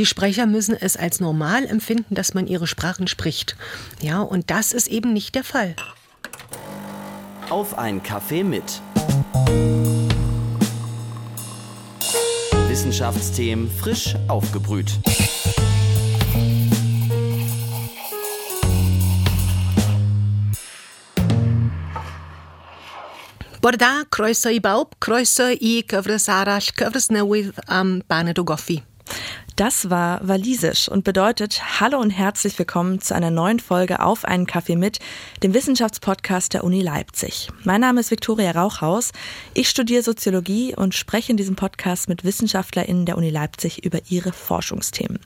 [0.00, 3.54] Die Sprecher müssen es als normal empfinden, dass man ihre Sprachen spricht.
[4.00, 5.76] Ja, und das ist eben nicht der Fall.
[7.50, 8.80] Auf ein Kaffee mit.
[12.66, 14.90] Wissenschaftsthemen frisch aufgebrüht.
[23.60, 28.82] Bore da, croeso i bawb, croeso i cyfres arall, cyfres newydd am Baned o Goffi.
[29.60, 34.46] Das war Walisisch und bedeutet Hallo und herzlich willkommen zu einer neuen Folge Auf einen
[34.46, 35.00] Kaffee mit,
[35.42, 37.48] dem Wissenschaftspodcast der Uni Leipzig.
[37.64, 39.12] Mein Name ist Viktoria Rauchhaus.
[39.52, 44.32] Ich studiere Soziologie und spreche in diesem Podcast mit WissenschaftlerInnen der Uni Leipzig über ihre
[44.32, 45.18] Forschungsthemen.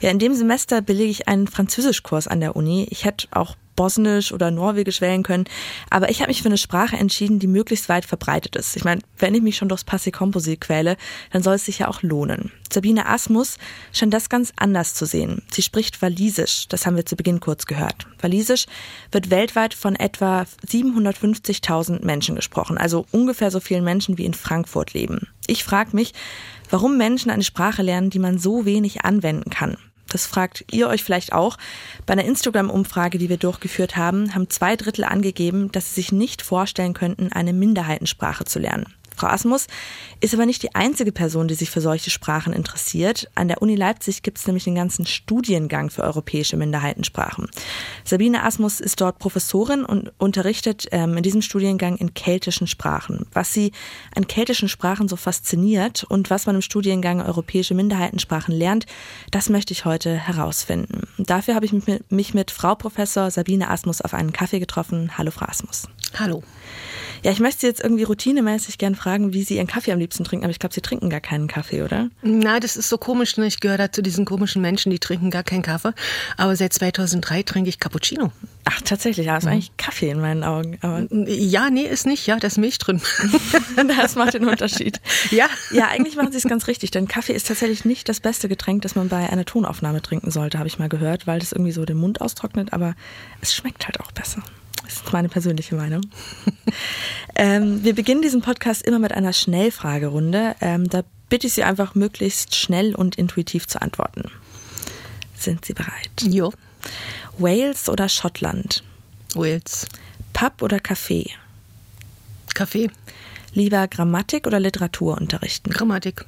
[0.00, 2.88] Ja, in dem Semester belege ich einen Französischkurs an der Uni.
[2.90, 5.46] Ich hätte auch Bosnisch oder Norwegisch wählen können.
[5.90, 8.76] Aber ich habe mich für eine Sprache entschieden, die möglichst weit verbreitet ist.
[8.76, 10.96] Ich meine, wenn ich mich schon durchs Passé Composé quäle,
[11.32, 12.52] dann soll es sich ja auch lohnen.
[12.72, 13.58] Sabine Asmus
[13.92, 15.42] scheint das ganz anders zu sehen.
[15.50, 18.06] Sie spricht Walisisch, das haben wir zu Beginn kurz gehört.
[18.20, 18.66] Walisisch
[19.10, 24.94] wird weltweit von etwa 750.000 Menschen gesprochen, also ungefähr so vielen Menschen wie in Frankfurt
[24.94, 25.26] leben.
[25.48, 26.12] Ich frage mich,
[26.70, 29.76] warum Menschen eine Sprache lernen, die man so wenig anwenden kann.
[30.12, 31.56] Das fragt ihr euch vielleicht auch.
[32.04, 36.42] Bei einer Instagram-Umfrage, die wir durchgeführt haben, haben zwei Drittel angegeben, dass sie sich nicht
[36.42, 38.92] vorstellen könnten, eine Minderheitensprache zu lernen.
[39.16, 39.66] Frau Asmus
[40.20, 43.28] ist aber nicht die einzige Person, die sich für solche Sprachen interessiert.
[43.34, 47.48] An der Uni Leipzig gibt es nämlich den ganzen Studiengang für europäische Minderheitensprachen.
[48.04, 53.26] Sabine Asmus ist dort Professorin und unterrichtet ähm, in diesem Studiengang in keltischen Sprachen.
[53.32, 53.72] Was sie
[54.14, 58.86] an keltischen Sprachen so fasziniert und was man im Studiengang europäische Minderheitensprachen lernt,
[59.30, 61.08] das möchte ich heute herausfinden.
[61.18, 65.16] Dafür habe ich mich mit Frau Professor Sabine Asmus auf einen Kaffee getroffen.
[65.18, 65.88] Hallo, Frau Asmus.
[66.18, 66.42] Hallo.
[67.24, 70.24] Ja, ich möchte Sie jetzt irgendwie routinemäßig gern fragen, wie Sie Ihren Kaffee am liebsten
[70.24, 72.08] trinken, aber ich glaube, Sie trinken gar keinen Kaffee, oder?
[72.22, 73.36] Na, das ist so komisch.
[73.36, 73.46] Ne?
[73.46, 75.92] Ich gehöre da zu diesen komischen Menschen, die trinken gar keinen Kaffee.
[76.36, 78.32] Aber seit 2003 trinke ich Cappuccino.
[78.64, 79.52] Ach, tatsächlich, ja, ist mhm.
[79.52, 80.78] eigentlich Kaffee in meinen Augen.
[80.80, 83.00] Aber ja, nee, ist nicht, ja, da ist Milch drin.
[83.98, 85.00] das macht den Unterschied.
[85.30, 85.48] Ja.
[85.70, 88.82] Ja, eigentlich machen Sie es ganz richtig, denn Kaffee ist tatsächlich nicht das beste Getränk,
[88.82, 91.84] das man bei einer Tonaufnahme trinken sollte, habe ich mal gehört, weil das irgendwie so
[91.84, 92.94] den Mund austrocknet, aber
[93.40, 94.42] es schmeckt halt auch besser.
[94.92, 96.02] Das ist meine persönliche Meinung.
[97.34, 100.54] ähm, wir beginnen diesen Podcast immer mit einer Schnellfragerunde.
[100.60, 104.30] Ähm, da bitte ich Sie einfach möglichst schnell und intuitiv zu antworten.
[105.34, 106.10] Sind Sie bereit?
[106.20, 106.52] Jo.
[107.38, 108.84] Wales oder Schottland?
[109.34, 109.86] Wales.
[110.34, 111.30] Pub oder Café?
[112.54, 112.90] Kaffee.
[113.54, 115.70] Lieber Grammatik oder Literatur unterrichten?
[115.70, 116.26] Grammatik.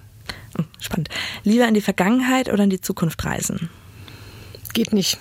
[0.56, 1.10] Hm, spannend.
[1.42, 3.68] Lieber in die Vergangenheit oder in die Zukunft reisen?
[4.72, 5.18] Geht nicht.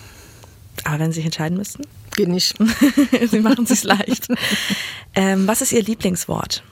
[0.86, 1.84] Aber wenn Sie sich entscheiden müssten?
[2.16, 2.56] Geht nicht.
[3.32, 4.28] Sie machen es leicht.
[5.16, 6.64] ähm, was ist Ihr Lieblingswort?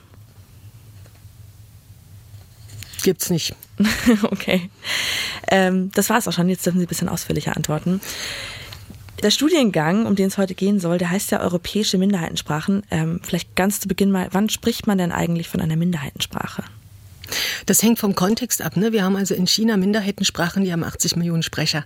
[3.02, 3.54] Gibt's nicht.
[4.22, 4.70] okay.
[5.48, 6.48] Ähm, das war es auch schon.
[6.48, 8.00] Jetzt dürfen Sie ein bisschen ausführlicher antworten.
[9.22, 12.82] Der Studiengang, um den es heute gehen soll, der heißt ja Europäische Minderheitensprachen.
[12.90, 16.64] Ähm, vielleicht ganz zu Beginn mal, wann spricht man denn eigentlich von einer Minderheitensprache?
[17.66, 18.76] Das hängt vom Kontext ab.
[18.76, 18.92] Ne?
[18.92, 21.84] Wir haben also in China Minderheitensprachen, die haben 80 Millionen Sprecher.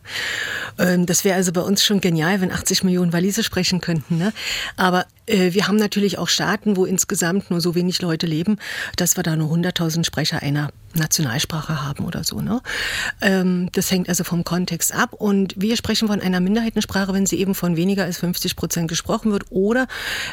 [0.79, 4.19] Ähm, das wäre also bei uns schon genial, wenn 80 Millionen Walise sprechen könnten.
[4.19, 4.33] Ne?
[4.77, 8.59] Aber äh, wir haben natürlich auch Staaten, wo insgesamt nur so wenig Leute leben,
[8.97, 12.41] dass wir da nur 100.000 Sprecher einer Nationalsprache haben oder so.
[12.41, 12.61] Ne?
[13.21, 15.13] Ähm, das hängt also vom Kontext ab.
[15.13, 19.33] Und wir sprechen von einer Minderheitensprache, wenn sie eben von weniger als 50 Prozent gesprochen
[19.33, 19.87] wird oder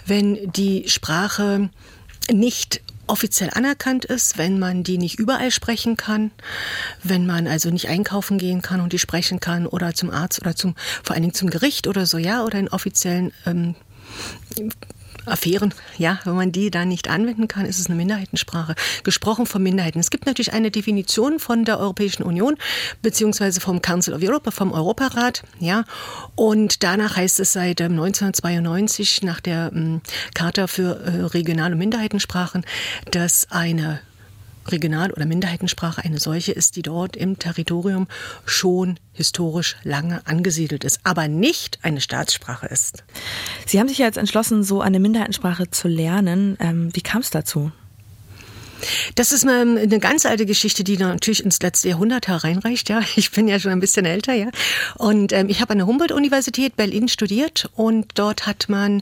[0.06, 1.70] wenn die Sprache
[2.32, 2.82] nicht
[3.14, 6.32] offiziell anerkannt ist, wenn man die nicht überall sprechen kann,
[7.04, 10.56] wenn man also nicht einkaufen gehen kann und die sprechen kann oder zum Arzt oder
[10.56, 13.76] zum vor allen Dingen zum Gericht oder so, ja, oder in offiziellen ähm,
[15.26, 18.76] Affären, ja, wenn man die da nicht anwenden kann, ist es eine Minderheitensprache.
[19.04, 20.00] Gesprochen von Minderheiten.
[20.00, 22.56] Es gibt natürlich eine Definition von der Europäischen Union,
[23.02, 25.86] beziehungsweise vom Council of Europe, vom Europarat, ja.
[26.36, 30.02] Und danach heißt es seit 1992 ähm, nach der ähm,
[30.34, 32.66] Charta für äh, regionale Minderheitensprachen,
[33.12, 34.02] dass eine
[34.68, 38.08] Regional- oder Minderheitensprache eine solche ist, die dort im Territorium
[38.46, 43.04] schon historisch lange angesiedelt ist, aber nicht eine Staatssprache ist.
[43.66, 46.58] Sie haben sich ja jetzt entschlossen, so eine Minderheitensprache zu lernen.
[46.60, 47.72] Ähm, wie kam es dazu?
[49.16, 52.90] Das ist eine ganz alte Geschichte, die natürlich ins letzte Jahrhundert hereinreicht.
[52.90, 54.50] Ja, ich bin ja schon ein bisschen älter, ja.
[54.96, 59.02] Und ähm, ich habe an der Humboldt-Universität Berlin studiert und dort hat man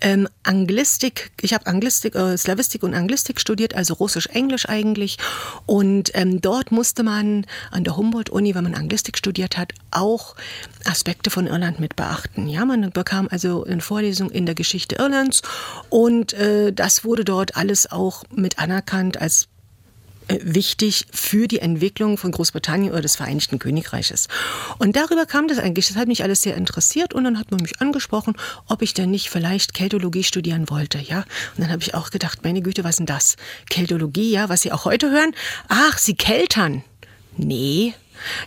[0.00, 1.30] ähm, Anglistik.
[1.40, 5.18] Ich habe Anglistik, äh, Slavistik und Anglistik studiert, also Russisch-Englisch eigentlich.
[5.66, 10.34] Und ähm, dort musste man an der Humboldt-Uni, wenn man Anglistik studiert hat, auch
[10.84, 12.48] Aspekte von Irland mit beachten.
[12.48, 15.42] Ja, man bekam also eine Vorlesung in der Geschichte Irlands
[15.88, 19.48] und äh, das wurde dort alles auch mit anerkannt als
[20.28, 24.28] äh, wichtig für die Entwicklung von Großbritannien oder des Vereinigten Königreiches.
[24.78, 25.88] Und darüber kam das eigentlich.
[25.88, 28.34] Das hat mich alles sehr interessiert und dann hat man mich angesprochen,
[28.68, 31.18] ob ich denn nicht vielleicht Keltologie studieren wollte, ja.
[31.56, 33.36] Und dann habe ich auch gedacht, meine Güte, was ist denn das?
[33.68, 35.34] Keltologie, ja, was Sie auch heute hören?
[35.68, 36.84] Ach, Sie keltern.
[37.36, 37.94] Nee,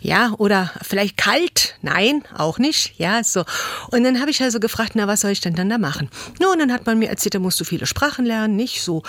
[0.02, 1.76] ja, oder vielleicht kalt?
[1.82, 2.98] Nein, auch nicht.
[2.98, 3.44] Ja, so.
[3.92, 6.10] Und dann habe ich also gefragt, na, was soll ich denn dann da machen?
[6.40, 9.04] Nun, dann hat man mir erzählt, da musst du viele Sprachen lernen, nicht so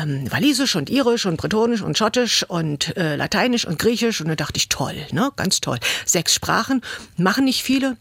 [0.00, 4.20] ähm, Walisisch und Irisch und Bretonisch und Schottisch und äh, Lateinisch und Griechisch.
[4.20, 5.78] Und da dachte ich, toll, ne, ganz toll.
[6.04, 6.82] Sechs Sprachen,
[7.16, 7.96] machen nicht viele,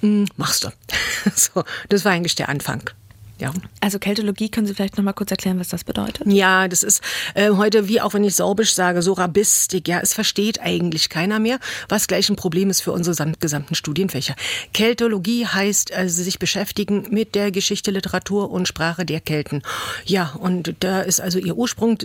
[0.00, 0.70] hm, machst du.
[1.34, 2.90] so, das war eigentlich der Anfang.
[3.38, 3.52] Ja.
[3.80, 6.26] Also Keltologie, können Sie vielleicht noch mal kurz erklären, was das bedeutet?
[6.26, 7.02] Ja, das ist
[7.34, 9.88] äh, heute, wie auch wenn ich Sorbisch sage, so Rabistik.
[9.88, 11.58] Ja, es versteht eigentlich keiner mehr,
[11.88, 14.36] was gleich ein Problem ist für unsere gesamten Studienfächer.
[14.72, 19.62] Keltologie heißt also sich beschäftigen mit der Geschichte, Literatur und Sprache der Kelten.
[20.04, 21.98] Ja, und da ist also ihr Ursprung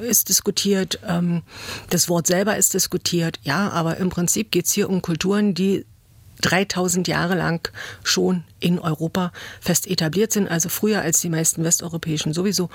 [0.00, 1.42] ist diskutiert, ähm,
[1.90, 3.38] das Wort selber ist diskutiert.
[3.44, 5.86] Ja, aber im Prinzip geht's hier um Kulturen, die
[6.40, 7.70] 3000 Jahre lang
[8.02, 12.68] schon in Europa fest etabliert sind, also früher als die meisten westeuropäischen sowieso.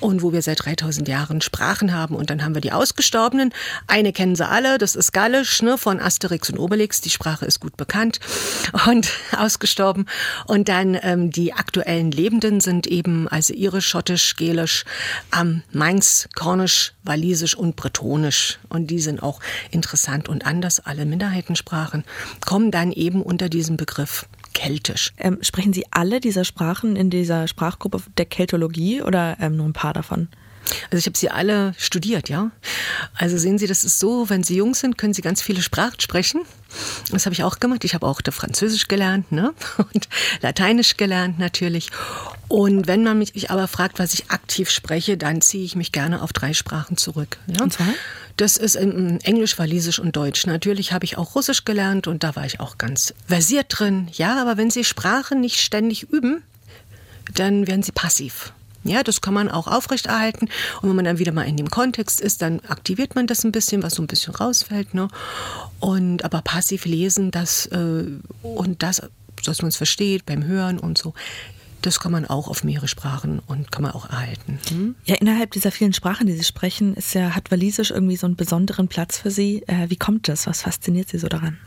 [0.00, 2.14] Und wo wir seit 3000 Jahren Sprachen haben.
[2.14, 3.52] Und dann haben wir die ausgestorbenen.
[3.86, 7.60] Eine kennen sie alle, das ist Gallisch ne, von Asterix und Obelix, die Sprache ist
[7.60, 8.20] gut bekannt
[8.86, 10.06] und ausgestorben.
[10.46, 14.84] Und dann ähm, die aktuellen Lebenden sind eben also irisch, schottisch, gälisch,
[15.38, 18.58] ähm, Mainz, Kornisch, Walisisch und Bretonisch.
[18.68, 19.40] Und die sind auch
[19.70, 22.04] interessant und anders, alle Minderheitensprachen
[22.44, 24.26] kommen dann eben unter diesem Begriff
[24.58, 25.12] Keltisch.
[25.18, 29.72] Ähm, sprechen Sie alle dieser Sprachen in dieser Sprachgruppe der Keltologie oder ähm, nur ein
[29.72, 30.26] paar davon?
[30.90, 32.50] Also ich habe sie alle studiert, ja.
[33.14, 36.00] Also sehen Sie, das ist so, wenn Sie jung sind, können Sie ganz viele Sprachen
[36.00, 36.42] sprechen.
[37.12, 37.84] Das habe ich auch gemacht.
[37.84, 39.54] Ich habe auch Französisch gelernt ne?
[39.94, 40.08] und
[40.42, 41.90] Lateinisch gelernt natürlich.
[42.48, 46.20] Und wenn man mich aber fragt, was ich aktiv spreche, dann ziehe ich mich gerne
[46.20, 47.38] auf drei Sprachen zurück.
[47.46, 47.62] Ja?
[47.62, 47.94] Und zwar?
[48.38, 50.46] Das ist Englisch, Walisisch und Deutsch.
[50.46, 54.08] Natürlich habe ich auch Russisch gelernt und da war ich auch ganz versiert drin.
[54.12, 56.44] Ja, aber wenn Sie Sprachen nicht ständig üben,
[57.34, 58.52] dann werden Sie passiv.
[58.84, 60.48] Ja, das kann man auch aufrechterhalten.
[60.80, 63.50] Und wenn man dann wieder mal in dem Kontext ist, dann aktiviert man das ein
[63.50, 64.94] bisschen, was so ein bisschen rausfällt.
[64.94, 65.08] Ne?
[65.80, 68.04] Und aber passiv lesen, das äh,
[68.42, 69.02] und das,
[69.44, 71.12] dass man es versteht beim Hören und so,
[71.82, 74.58] das kann man auch auf mehrere Sprachen und kann man auch erhalten.
[74.68, 74.94] Hm?
[75.04, 78.36] Ja, innerhalb dieser vielen Sprachen, die Sie sprechen, ist ja, hat Walisisch irgendwie so einen
[78.36, 79.62] besonderen Platz für Sie.
[79.66, 80.46] Äh, wie kommt das?
[80.46, 81.58] Was fasziniert Sie so daran?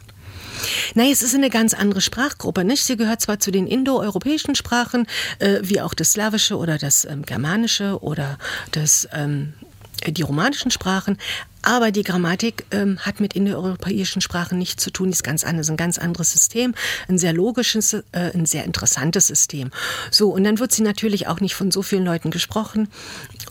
[0.95, 2.83] Nein, es ist eine ganz andere Sprachgruppe, nicht?
[2.83, 5.07] Sie gehört zwar zu den indoeuropäischen Sprachen,
[5.39, 8.37] äh, wie auch das Slawische oder das ähm, Germanische oder
[8.71, 9.53] das ähm,
[10.07, 11.17] die romanischen Sprachen,
[11.61, 15.69] aber die Grammatik ähm, hat mit indoeuropäischen Sprachen nichts zu tun, die ist ganz anders,
[15.69, 16.73] ein ganz anderes System,
[17.07, 19.71] ein sehr logisches, äh, ein sehr interessantes System.
[20.09, 22.87] So, und dann wird sie natürlich auch nicht von so vielen Leuten gesprochen.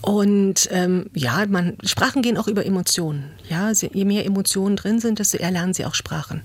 [0.01, 3.31] Und ähm, ja, man, Sprachen gehen auch über Emotionen.
[3.49, 6.41] Ja, je mehr Emotionen drin sind, desto eher lernen sie auch Sprachen.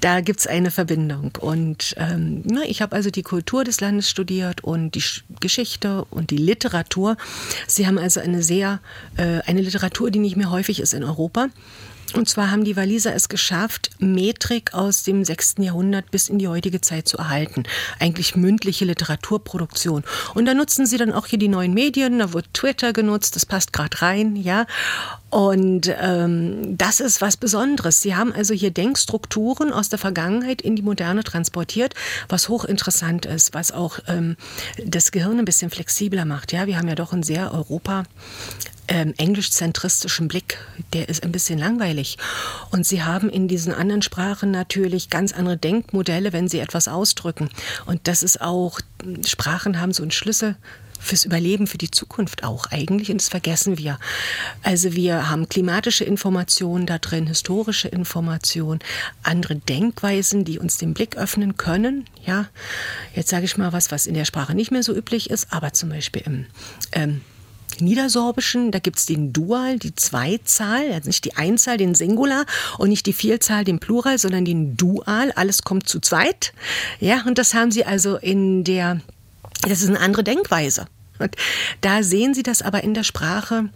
[0.00, 1.32] Da gibt's eine Verbindung.
[1.40, 5.02] Und ähm, na, ich habe also die Kultur des Landes studiert und die
[5.40, 7.16] Geschichte und die Literatur.
[7.66, 8.80] Sie haben also eine sehr,
[9.16, 11.48] äh, eine Literatur, die nicht mehr häufig ist in Europa.
[12.14, 15.56] Und zwar haben die Waliser es geschafft, Metrik aus dem 6.
[15.58, 17.64] Jahrhundert bis in die heutige Zeit zu erhalten.
[17.98, 20.04] Eigentlich mündliche Literaturproduktion.
[20.34, 23.46] Und da nutzen sie dann auch hier die neuen Medien, da wird Twitter genutzt, das
[23.46, 24.66] passt gerade rein, ja.
[25.30, 28.00] Und ähm, das ist was Besonderes.
[28.00, 31.94] Sie haben also hier Denkstrukturen aus der Vergangenheit in die Moderne transportiert,
[32.28, 34.36] was hochinteressant ist, was auch ähm,
[34.84, 36.52] das Gehirn ein bisschen flexibler macht.
[36.52, 38.02] Ja, wir haben ja doch ein sehr Europa
[38.90, 40.58] ähm, englischzentristischen Blick,
[40.92, 42.18] der ist ein bisschen langweilig.
[42.70, 47.48] Und sie haben in diesen anderen Sprachen natürlich ganz andere Denkmodelle, wenn sie etwas ausdrücken.
[47.86, 48.80] Und das ist auch,
[49.24, 50.56] Sprachen haben so einen Schlüssel
[50.98, 53.12] fürs Überleben, für die Zukunft auch eigentlich.
[53.12, 53.98] Und das vergessen wir.
[54.64, 58.80] Also wir haben klimatische Informationen da drin, historische Informationen,
[59.22, 62.06] andere Denkweisen, die uns den Blick öffnen können.
[62.26, 62.48] Ja,
[63.14, 65.72] jetzt sage ich mal was, was in der Sprache nicht mehr so üblich ist, aber
[65.72, 66.46] zum Beispiel im
[66.92, 67.20] ähm,
[67.78, 72.44] Niedersorbischen, da gibt's den Dual, die Zweizahl, also nicht die Einzahl, den Singular
[72.78, 75.32] und nicht die Vielzahl, den Plural, sondern den Dual.
[75.36, 76.52] Alles kommt zu zweit.
[76.98, 79.00] Ja, und das haben sie also in der,
[79.62, 80.86] das ist eine andere Denkweise.
[81.18, 81.36] Und
[81.82, 83.68] da sehen Sie das aber in der Sprache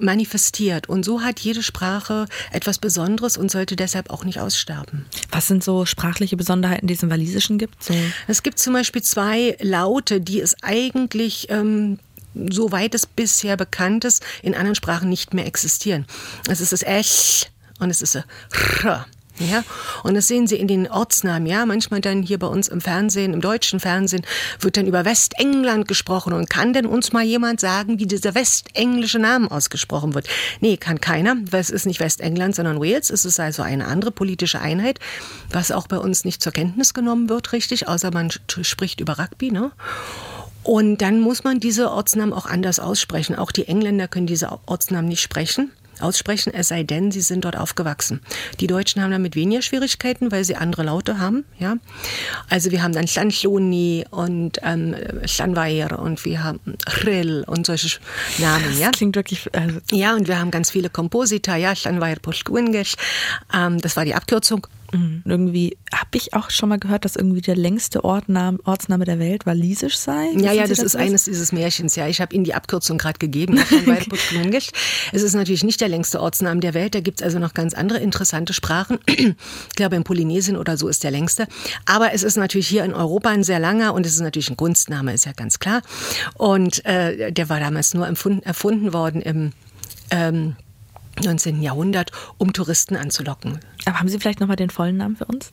[0.00, 0.88] manifestiert.
[0.88, 5.06] Und so hat jede Sprache etwas Besonderes und sollte deshalb auch nicht aussterben.
[5.30, 7.82] Was sind so sprachliche Besonderheiten, die es im Walisischen gibt?
[7.82, 7.94] So?
[8.28, 11.98] Es gibt zum Beispiel zwei Laute, die es eigentlich ähm,
[12.34, 16.06] soweit es bisher bekannt ist, in anderen Sprachen nicht mehr existieren.
[16.48, 18.24] Es ist das Ech und es ist das
[18.84, 19.06] R.
[19.38, 19.64] Ja,
[20.02, 21.46] und das sehen Sie in den Ortsnamen.
[21.46, 24.24] Ja, manchmal dann hier bei uns im Fernsehen, im deutschen Fernsehen,
[24.60, 26.34] wird dann über Westengland gesprochen.
[26.34, 30.28] Und kann denn uns mal jemand sagen, wie dieser westenglische Name ausgesprochen wird?
[30.60, 33.10] Nee, kann keiner, weil es ist nicht Westengland, sondern Wales.
[33.10, 35.00] Es ist also eine andere politische Einheit,
[35.50, 39.50] was auch bei uns nicht zur Kenntnis genommen wird, richtig, außer man spricht über Rugby,
[39.50, 39.72] ne?
[40.62, 43.34] Und dann muss man diese Ortsnamen auch anders aussprechen.
[43.36, 45.70] Auch die Engländer können diese Ortsnamen nicht sprechen
[46.02, 48.20] aussprechen, es sei denn, sie sind dort aufgewachsen.
[48.60, 51.44] Die Deutschen haben damit weniger Schwierigkeiten, weil sie andere Laute haben.
[51.58, 51.76] Ja?
[52.48, 56.60] Also wir haben dann Llanlloni und ähm, Llanfair und wir haben
[57.04, 57.98] Rill und solche
[58.38, 58.78] Namen.
[58.78, 58.88] Ja?
[58.90, 59.48] Das klingt wirklich...
[59.54, 62.96] Also ja, und wir haben ganz viele Komposita, ja, Llanfair Pulsguingesh.
[63.54, 64.66] Ähm, das war die Abkürzung.
[64.92, 65.22] Mhm.
[65.24, 69.46] Irgendwie habe ich auch schon mal gehört, dass irgendwie der längste Ortname, Ortsname der Welt
[69.46, 70.28] walisisch sei.
[70.32, 71.00] Wissen ja, ja, das, das ist was?
[71.00, 71.96] eines dieses Märchens.
[71.96, 73.58] Ja, ich habe Ihnen die Abkürzung gerade gegeben.
[75.12, 76.94] es ist natürlich nicht der längste Ortsname der Welt.
[76.94, 78.98] Da gibt es also noch ganz andere interessante Sprachen.
[79.06, 79.34] ich
[79.74, 81.46] glaube, in Polynesien oder so ist der längste.
[81.86, 84.56] Aber es ist natürlich hier in Europa ein sehr langer und es ist natürlich ein
[84.56, 85.82] Kunstname, ist ja ganz klar.
[86.34, 89.52] Und äh, der war damals nur empfunden, erfunden worden im
[90.10, 90.56] ähm,
[91.22, 91.62] 19.
[91.62, 93.60] Jahrhundert, um Touristen anzulocken.
[93.84, 95.52] Aber haben Sie vielleicht nochmal den vollen Namen für uns?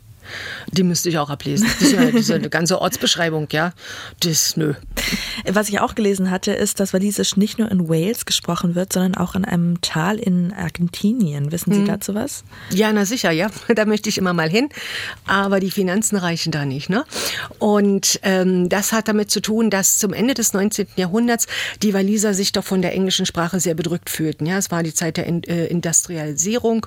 [0.72, 1.68] Die müsste ich auch ablesen.
[1.68, 3.74] Das ist, ja, das eine ganze Ortsbeschreibung, ja.
[4.20, 4.74] Das, nö.
[5.46, 9.16] Was ich auch gelesen hatte, ist, dass Walisisch nicht nur in Wales gesprochen wird, sondern
[9.16, 11.52] auch in einem Tal in Argentinien.
[11.52, 11.88] Wissen Sie hm.
[11.88, 12.44] dazu was?
[12.72, 13.50] Ja, na sicher, ja.
[13.76, 14.70] Da möchte ich immer mal hin.
[15.26, 16.90] Aber die Finanzen reichen da nicht.
[16.90, 17.06] Ne?
[17.60, 20.88] Und ähm, das hat damit zu tun, dass zum Ende des 19.
[20.96, 21.48] Jahrhunderts
[21.82, 24.46] die Waliser sich doch von der englischen Sprache sehr bedrückt fühlten.
[24.46, 26.86] Ja, es war die Zeit der äh, Industrialisierung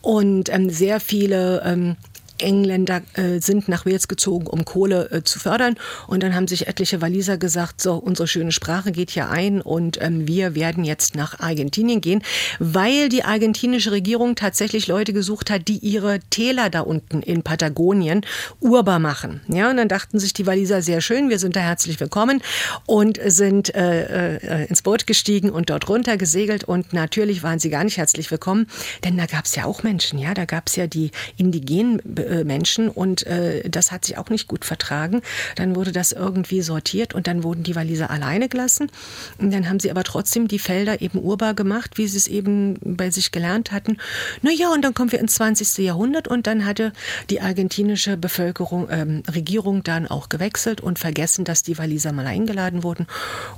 [0.00, 1.96] und ähm, sehr viele ähm,
[2.42, 5.76] Engländer äh, sind nach Wales gezogen, um Kohle äh, zu fördern.
[6.06, 10.00] Und dann haben sich etliche Waliser gesagt, so, unsere schöne Sprache geht hier ein und
[10.00, 12.22] ähm, wir werden jetzt nach Argentinien gehen,
[12.58, 18.22] weil die argentinische Regierung tatsächlich Leute gesucht hat, die ihre Täler da unten in Patagonien
[18.60, 19.40] urbar machen.
[19.48, 22.42] Ja, und dann dachten sich die Waliser sehr schön, wir sind da herzlich willkommen
[22.86, 27.70] und sind äh, äh, ins Boot gestiegen und dort runter gesegelt und natürlich waren sie
[27.70, 28.66] gar nicht herzlich willkommen,
[29.04, 32.00] denn da gab es ja auch Menschen, ja, da gab es ja die indigenen
[32.32, 35.20] äh, Menschen und äh, das hat sich auch nicht gut vertragen.
[35.56, 38.90] Dann wurde das irgendwie sortiert und dann wurden die Waliser alleine gelassen.
[39.38, 42.78] Und dann haben sie aber trotzdem die Felder eben urbar gemacht, wie sie es eben
[42.82, 43.98] bei sich gelernt hatten.
[44.40, 45.84] Naja, und dann kommen wir ins 20.
[45.84, 46.92] Jahrhundert und dann hatte
[47.28, 52.82] die argentinische Bevölkerung, ähm, Regierung dann auch gewechselt und vergessen, dass die Waliser mal eingeladen
[52.82, 53.06] wurden.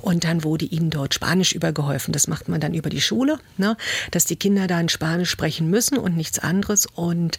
[0.01, 2.11] Und dann wurde ihnen dort Spanisch übergeholfen.
[2.11, 3.77] Das macht man dann über die Schule, ne?
[4.11, 6.87] dass die Kinder dann Spanisch sprechen müssen und nichts anderes.
[6.93, 7.37] Und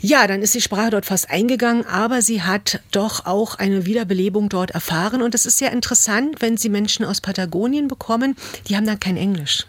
[0.00, 4.48] ja, dann ist die Sprache dort fast eingegangen, aber sie hat doch auch eine Wiederbelebung
[4.48, 5.22] dort erfahren.
[5.22, 8.36] Und es ist sehr interessant, wenn Sie Menschen aus Patagonien bekommen,
[8.68, 9.66] die haben dann kein Englisch.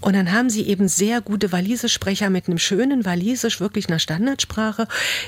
[0.00, 4.86] Und dann haben sie eben sehr gute Walisesprecher mit einem schönen Walisisch, wirklich einer Standardsprache,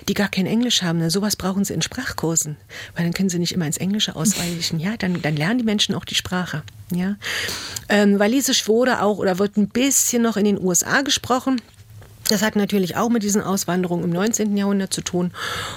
[0.09, 1.01] die gar kein Englisch haben.
[1.01, 2.57] Na, sowas brauchen sie in Sprachkursen,
[2.95, 4.79] weil dann können sie nicht immer ins Englische ausweichen.
[4.81, 6.63] Ja, dann, dann lernen die Menschen auch die Sprache.
[6.95, 7.17] Ja,
[7.89, 11.61] ähm, Walisisch wurde auch oder wird ein bisschen noch in den USA gesprochen.
[12.29, 14.57] Das hat natürlich auch mit diesen Auswanderungen im 19.
[14.57, 15.33] Jahrhundert zu tun.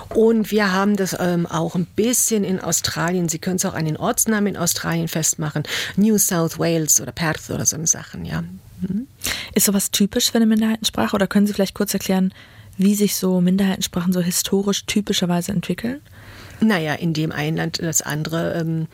[0.09, 3.29] Und wir haben das ähm, auch ein bisschen in Australien.
[3.29, 5.63] Sie können es auch an den Ortsnamen in Australien festmachen.
[5.95, 8.43] New South Wales oder Perth oder so Sachen, ja.
[8.81, 9.07] Mhm.
[9.53, 12.33] Ist sowas typisch für eine Minderheitensprache oder können Sie vielleicht kurz erklären,
[12.77, 16.01] wie sich so Minderheitensprachen so historisch typischerweise entwickeln?
[16.61, 18.87] Naja, in dem ein Land das andere ähm,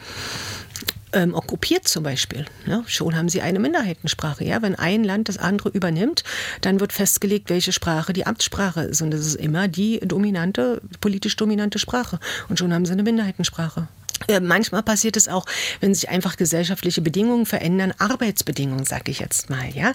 [1.14, 2.46] ähm, okkupiert zum Beispiel.
[2.66, 4.44] Ja, schon haben sie eine Minderheitensprache.
[4.44, 6.24] Ja, wenn ein Land das andere übernimmt,
[6.62, 9.02] dann wird festgelegt, welche Sprache die Amtssprache ist.
[9.02, 12.20] Und das ist immer die dominante, politisch dominante Sprache.
[12.50, 13.88] Und schon haben sie eine Minderheitensprache.
[14.28, 15.46] Äh, manchmal passiert es auch,
[15.80, 19.70] wenn sich einfach gesellschaftliche Bedingungen verändern, Arbeitsbedingungen, sage ich jetzt mal.
[19.74, 19.94] Ja,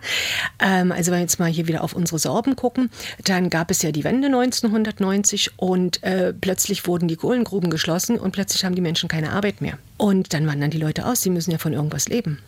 [0.58, 2.90] ähm, also wenn wir jetzt mal hier wieder auf unsere Sorben gucken,
[3.24, 8.32] dann gab es ja die Wende 1990 und äh, plötzlich wurden die Kohlengruben geschlossen und
[8.32, 9.78] plötzlich haben die Menschen keine Arbeit mehr.
[9.96, 11.22] Und dann wandern die Leute aus.
[11.22, 12.38] Sie müssen ja von irgendwas leben.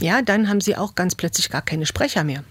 [0.00, 2.44] Ja, dann haben sie auch ganz plötzlich gar keine Sprecher mehr.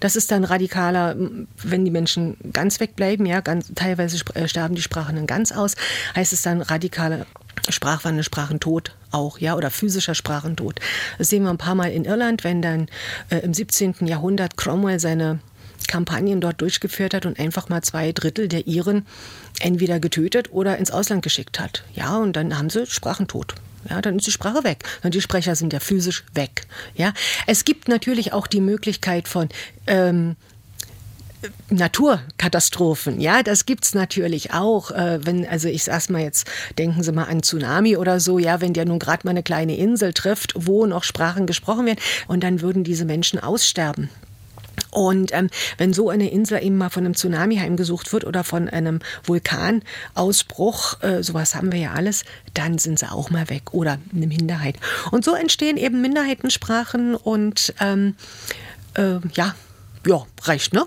[0.00, 1.16] Das ist dann radikaler,
[1.62, 5.76] wenn die Menschen ganz wegbleiben, ja, ganz, teilweise äh, sterben die Sprachen dann ganz aus,
[6.16, 7.26] heißt es dann radikaler
[7.72, 10.80] Sprachwandel, Sprachentod auch, ja, oder physischer Sprachentod.
[11.18, 12.86] Das sehen wir ein paar Mal in Irland, wenn dann
[13.30, 14.06] äh, im 17.
[14.06, 15.40] Jahrhundert Cromwell seine
[15.86, 19.06] Kampagnen dort durchgeführt hat und einfach mal zwei Drittel der Iren
[19.60, 21.84] entweder getötet oder ins Ausland geschickt hat.
[21.94, 23.54] Ja, und dann haben sie Sprachentod.
[23.88, 24.84] Ja, dann ist die Sprache weg.
[25.02, 26.66] Und die Sprecher sind ja physisch weg.
[26.94, 27.12] Ja,
[27.46, 29.48] es gibt natürlich auch die Möglichkeit von
[29.86, 30.36] ähm,
[31.70, 34.90] Naturkatastrophen, ja, das gibt's natürlich auch.
[34.90, 36.46] Äh, wenn, also ich sag's mal jetzt,
[36.78, 39.76] denken Sie mal an Tsunami oder so, ja, wenn der nun gerade mal eine kleine
[39.76, 44.10] Insel trifft, wo noch Sprachen gesprochen werden, und dann würden diese Menschen aussterben.
[44.90, 48.68] Und ähm, wenn so eine Insel eben mal von einem Tsunami heimgesucht wird oder von
[48.68, 53.98] einem Vulkanausbruch, äh, sowas haben wir ja alles, dann sind sie auch mal weg oder
[54.14, 54.76] eine Minderheit.
[55.10, 58.16] Und so entstehen eben Minderheitensprachen und ähm,
[58.94, 59.54] äh, ja,
[60.06, 60.84] ja, reicht, ne?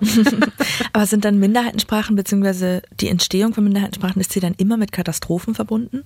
[0.93, 5.55] Aber sind dann Minderheitensprachen beziehungsweise die Entstehung von Minderheitensprachen, ist sie dann immer mit Katastrophen
[5.55, 6.03] verbunden?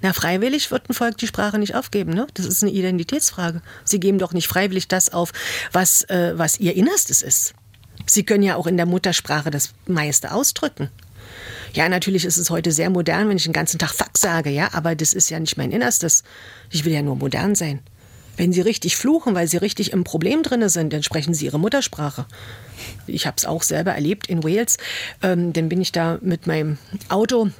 [0.00, 2.12] Na, freiwillig wird ein Volk die Sprache nicht aufgeben.
[2.12, 2.26] Ne?
[2.34, 3.60] Das ist eine Identitätsfrage.
[3.84, 5.32] Sie geben doch nicht freiwillig das auf,
[5.72, 7.54] was, äh, was ihr Innerstes ist.
[8.06, 10.90] Sie können ja auch in der Muttersprache das meiste ausdrücken.
[11.72, 14.70] Ja, natürlich ist es heute sehr modern, wenn ich den ganzen Tag Fuck sage, ja,
[14.72, 16.22] aber das ist ja nicht mein Innerstes.
[16.70, 17.80] Ich will ja nur modern sein.
[18.36, 21.58] Wenn Sie richtig fluchen, weil Sie richtig im Problem drin sind, dann sprechen Sie Ihre
[21.58, 22.26] Muttersprache.
[23.06, 24.76] Ich habe es auch selber erlebt in Wales.
[25.22, 26.78] Ähm, dann bin ich da mit meinem
[27.08, 27.50] Auto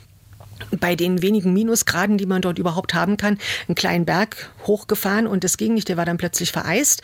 [0.80, 5.44] bei den wenigen Minusgraden, die man dort überhaupt haben kann, einen kleinen Berg hochgefahren und
[5.44, 7.02] das ging nicht, der war dann plötzlich vereist.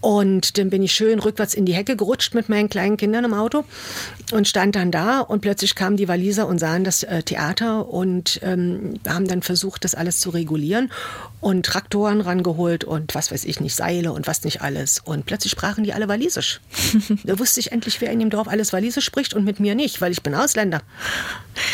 [0.00, 3.34] Und dann bin ich schön rückwärts in die Hecke gerutscht mit meinen kleinen Kindern im
[3.34, 3.64] Auto
[4.32, 8.40] und stand dann da und plötzlich kamen die Waliser und sahen das äh, Theater und
[8.42, 10.90] ähm, haben dann versucht, das alles zu regulieren
[11.40, 15.00] und Traktoren rangeholt und was weiß ich nicht, Seile und was nicht alles.
[15.04, 16.60] Und plötzlich sprachen die alle Walisisch.
[17.24, 20.00] da wusste ich endlich, wer in dem Dorf alles Walisisch spricht und mit mir nicht,
[20.00, 20.80] weil ich bin Ausländer.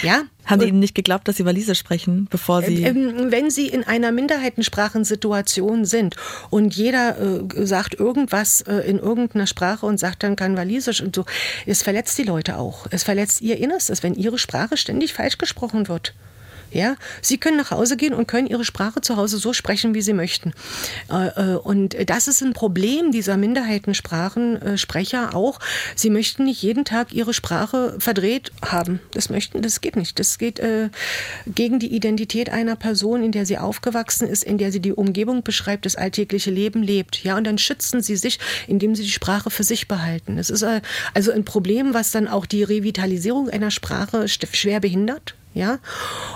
[0.02, 0.22] Ja?
[0.46, 2.82] Haben die Ihnen nicht geglaubt, dass Sie Walisisch sprechen, bevor Sie.
[2.82, 6.16] Ähm, wenn Sie in einer Minderheitensprachensituation sind
[6.48, 11.14] und jeder äh, sagt irgendwas äh, in irgendeiner Sprache und sagt dann kann Walisisch und
[11.14, 11.24] so,
[11.66, 12.86] es verletzt die Leute auch.
[12.90, 16.14] Es verletzt ihr Innerstes, wenn ihre Sprache ständig falsch gesprochen wird.
[16.72, 20.02] Ja, Sie können nach Hause gehen und können Ihre Sprache zu Hause so sprechen, wie
[20.02, 20.52] Sie möchten.
[21.10, 25.58] Äh, äh, und das ist ein Problem dieser Minderheitensprachensprecher auch.
[25.96, 29.00] Sie möchten nicht jeden Tag Ihre Sprache verdreht haben.
[29.12, 30.18] Das möchten, das geht nicht.
[30.20, 30.90] Das geht äh,
[31.46, 35.42] gegen die Identität einer Person, in der sie aufgewachsen ist, in der sie die Umgebung
[35.42, 37.24] beschreibt, das alltägliche Leben lebt.
[37.24, 40.36] Ja, und dann schützen sie sich, indem sie die Sprache für sich behalten.
[40.36, 40.64] Das ist
[41.14, 45.34] also ein Problem, was dann auch die Revitalisierung einer Sprache schwer behindert.
[45.54, 45.78] Ja?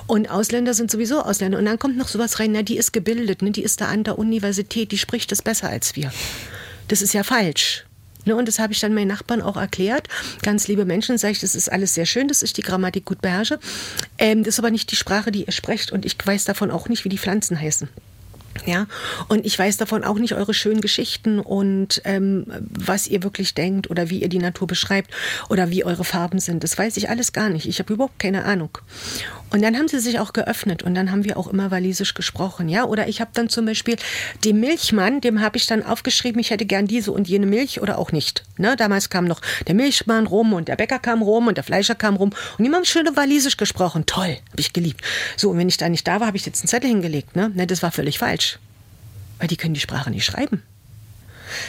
[0.06, 1.58] Und Ausländer sind sowieso Ausländer.
[1.58, 3.50] Und dann kommt noch sowas rein, na, die ist gebildet, ne?
[3.50, 6.12] die ist da an der Universität, die spricht das besser als wir.
[6.88, 7.84] Das ist ja falsch.
[8.26, 10.08] Ne, und das habe ich dann meinen Nachbarn auch erklärt.
[10.42, 13.20] Ganz liebe Menschen, sage ich, das ist alles sehr schön, dass ich die Grammatik gut
[13.20, 13.58] beherrsche.
[14.18, 15.92] Ähm, das ist aber nicht die Sprache, die ihr sprecht.
[15.92, 17.88] Und ich weiß davon auch nicht, wie die Pflanzen heißen.
[18.66, 18.86] Ja,
[19.28, 23.90] und ich weiß davon auch nicht eure schönen Geschichten und ähm, was ihr wirklich denkt
[23.90, 25.10] oder wie ihr die Natur beschreibt
[25.48, 26.64] oder wie eure Farben sind.
[26.64, 27.66] Das weiß ich alles gar nicht.
[27.66, 28.78] Ich habe überhaupt keine Ahnung.
[29.54, 32.68] Und dann haben sie sich auch geöffnet und dann haben wir auch immer walisisch gesprochen.
[32.68, 33.96] Ja, oder ich habe dann zum Beispiel
[34.44, 37.98] dem Milchmann, dem habe ich dann aufgeschrieben, ich hätte gern diese und jene Milch oder
[37.98, 38.44] auch nicht.
[38.58, 38.76] Ne?
[38.76, 42.16] Damals kam noch der Milchmann rum und der Bäcker kam rum und der Fleischer kam
[42.16, 44.06] rum und die haben schön walisisch gesprochen.
[44.06, 45.02] Toll, habe ich geliebt.
[45.36, 47.36] So, und wenn ich da nicht da war, habe ich jetzt einen Zettel hingelegt.
[47.36, 47.50] Ne?
[47.54, 48.58] ne, das war völlig falsch falsch.
[49.38, 50.62] Weil die können die Sprache nicht schreiben.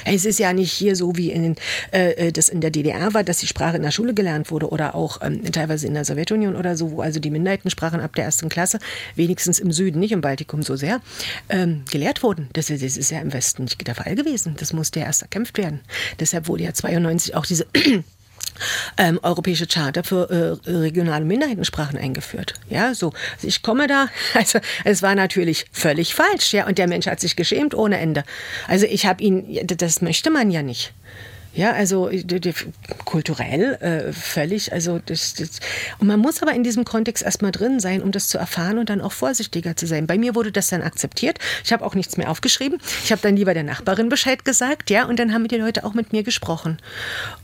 [0.06, 1.56] Es ist ja nicht hier so, wie in,
[1.91, 4.69] äh, äh, das in der DDR war, dass die Sprache in der Schule gelernt wurde
[4.69, 8.26] oder auch ähm, teilweise in der Sowjetunion oder so, wo also die Minderheitensprachen ab der
[8.26, 8.80] ersten Klasse,
[9.15, 11.02] wenigstens im Süden, nicht im Baltikum so sehr,
[11.50, 12.50] ähm, gelehrt wurden.
[12.54, 14.56] Das ist, das ist ja im Westen nicht der Fall gewesen.
[14.58, 15.82] Das musste ja erst erkämpft werden.
[16.19, 17.67] Deshalb wurde ja 92 auch diese
[18.98, 22.54] ähm, Europäische Charta für äh, regionale Minderheitensprachen eingeführt.
[22.70, 23.13] Ja, so.
[23.36, 27.20] Also ich komme da, also es war natürlich völlig falsch, ja, und der Mensch hat
[27.20, 28.24] sich geschämt ohne Ende.
[28.68, 30.94] Also ich habe ihn, das möchte man ja nicht.
[31.56, 32.12] Ja, also
[33.06, 35.62] kulturell äh, völlig, also das, das,
[36.00, 38.89] und man muss aber in diesem Kontext erstmal drin sein, um das zu erfahren und
[38.89, 40.06] dann auch vorsichtiger zu sein.
[40.06, 41.39] Bei mir wurde das dann akzeptiert.
[41.63, 42.80] Ich habe auch nichts mehr aufgeschrieben.
[43.06, 45.94] Ich habe dann lieber der Nachbarin Bescheid gesagt, ja, und dann haben die Leute auch
[45.94, 46.78] mit mir gesprochen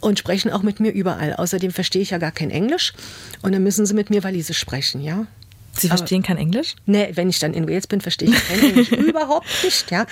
[0.02, 1.34] und sprechen auch mit mir überall.
[1.34, 2.92] Außerdem verstehe ich ja gar kein Englisch
[3.44, 5.26] und dann müssen sie mit mir Walisisch sprechen, ja.
[5.74, 6.76] Sie verstehen kein Englisch?
[6.86, 10.06] Nee, wenn ich dann in Wales bin, verstehe ich kein Englisch überhaupt nicht, ja.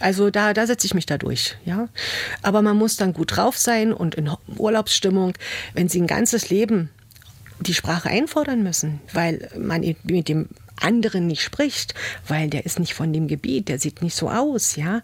[0.00, 1.88] Also da, da setze ich mich da durch, ja.
[2.42, 5.32] Aber man muss dann gut drauf sein und in Urlaubsstimmung,
[5.74, 6.90] wenn Sie ein ganzes Leben
[7.60, 10.48] die Sprache einfordern müssen, weil man mit dem
[10.82, 11.94] anderen nicht spricht,
[12.26, 15.02] weil der ist nicht von dem Gebiet, der sieht nicht so aus, ja,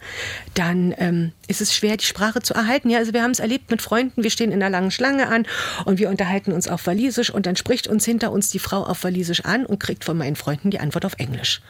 [0.54, 2.90] dann ähm, ist es schwer, die Sprache zu erhalten.
[2.90, 5.46] Ja, also wir haben es erlebt mit Freunden, wir stehen in einer langen Schlange an
[5.84, 9.04] und wir unterhalten uns auf Walisisch und dann spricht uns hinter uns die Frau auf
[9.04, 11.60] Walisisch an und kriegt von meinen Freunden die Antwort auf Englisch.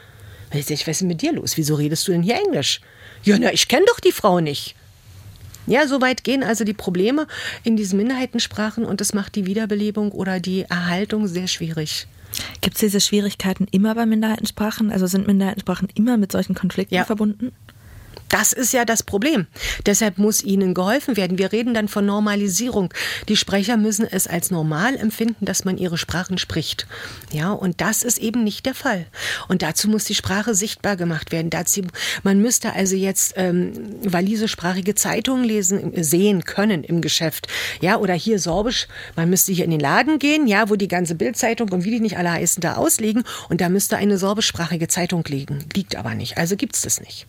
[0.53, 1.57] Ich sage, was ist mit dir los?
[1.57, 2.81] Wieso redest du denn hier Englisch?
[3.25, 4.77] Ja, na, ich kenne doch die Frau nicht.
[5.67, 7.27] Ja, soweit gehen also die Probleme
[7.63, 12.07] in diesen Minderheitensprachen und das macht die Wiederbelebung oder die Erhaltung sehr schwierig.
[12.61, 14.91] Gibt es diese Schwierigkeiten immer bei Minderheitensprachen?
[14.91, 17.05] Also sind Minderheitensprachen immer mit solchen Konflikten ja.
[17.05, 17.53] verbunden?
[18.35, 19.47] Das ist ja das Problem.
[19.87, 21.39] Deshalb muss ihnen geholfen werden.
[21.39, 22.93] Wir reden dann von Normalisierung.
[23.29, 26.89] Die Sprecher müssen es als normal empfinden, dass man ihre Sprachen spricht.
[27.31, 29.07] Ja, und das ist eben nicht der Fall.
[29.47, 31.49] Und dazu muss die Sprache sichtbar gemacht werden.
[31.49, 31.83] Dazu,
[32.25, 37.47] man müsste also jetzt ähm, walisesprachige Zeitungen lesen, sehen können im Geschäft.
[37.81, 38.89] Ja, oder hier Sorbisch.
[39.15, 42.01] Man müsste hier in den Laden gehen, ja, wo die ganze Bildzeitung und wie die
[42.01, 43.23] nicht alle heißen da auslegen.
[43.49, 45.65] Und da müsste eine sorbischsprachige Zeitung liegen.
[45.73, 46.37] Liegt aber nicht.
[46.37, 47.29] Also gibt es das nicht.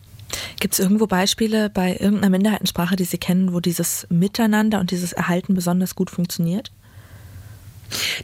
[0.60, 5.12] Gibt es irgendwo Beispiele bei irgendeiner Minderheitensprache, die Sie kennen, wo dieses Miteinander und dieses
[5.12, 6.72] Erhalten besonders gut funktioniert?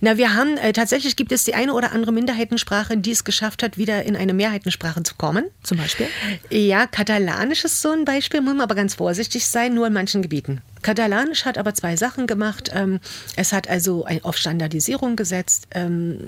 [0.00, 3.62] Na, wir haben äh, tatsächlich gibt es die eine oder andere Minderheitensprache, die es geschafft
[3.62, 5.44] hat, wieder in eine Mehrheitensprache zu kommen.
[5.62, 6.08] Zum Beispiel?
[6.50, 10.22] Ja, Katalanisch ist so ein Beispiel, muss man aber ganz vorsichtig sein, nur in manchen
[10.22, 10.62] Gebieten.
[10.82, 12.70] Katalanisch hat aber zwei Sachen gemacht.
[12.74, 13.00] Ähm,
[13.36, 15.68] es hat also auf Standardisierung gesetzt.
[15.72, 16.18] Ähm,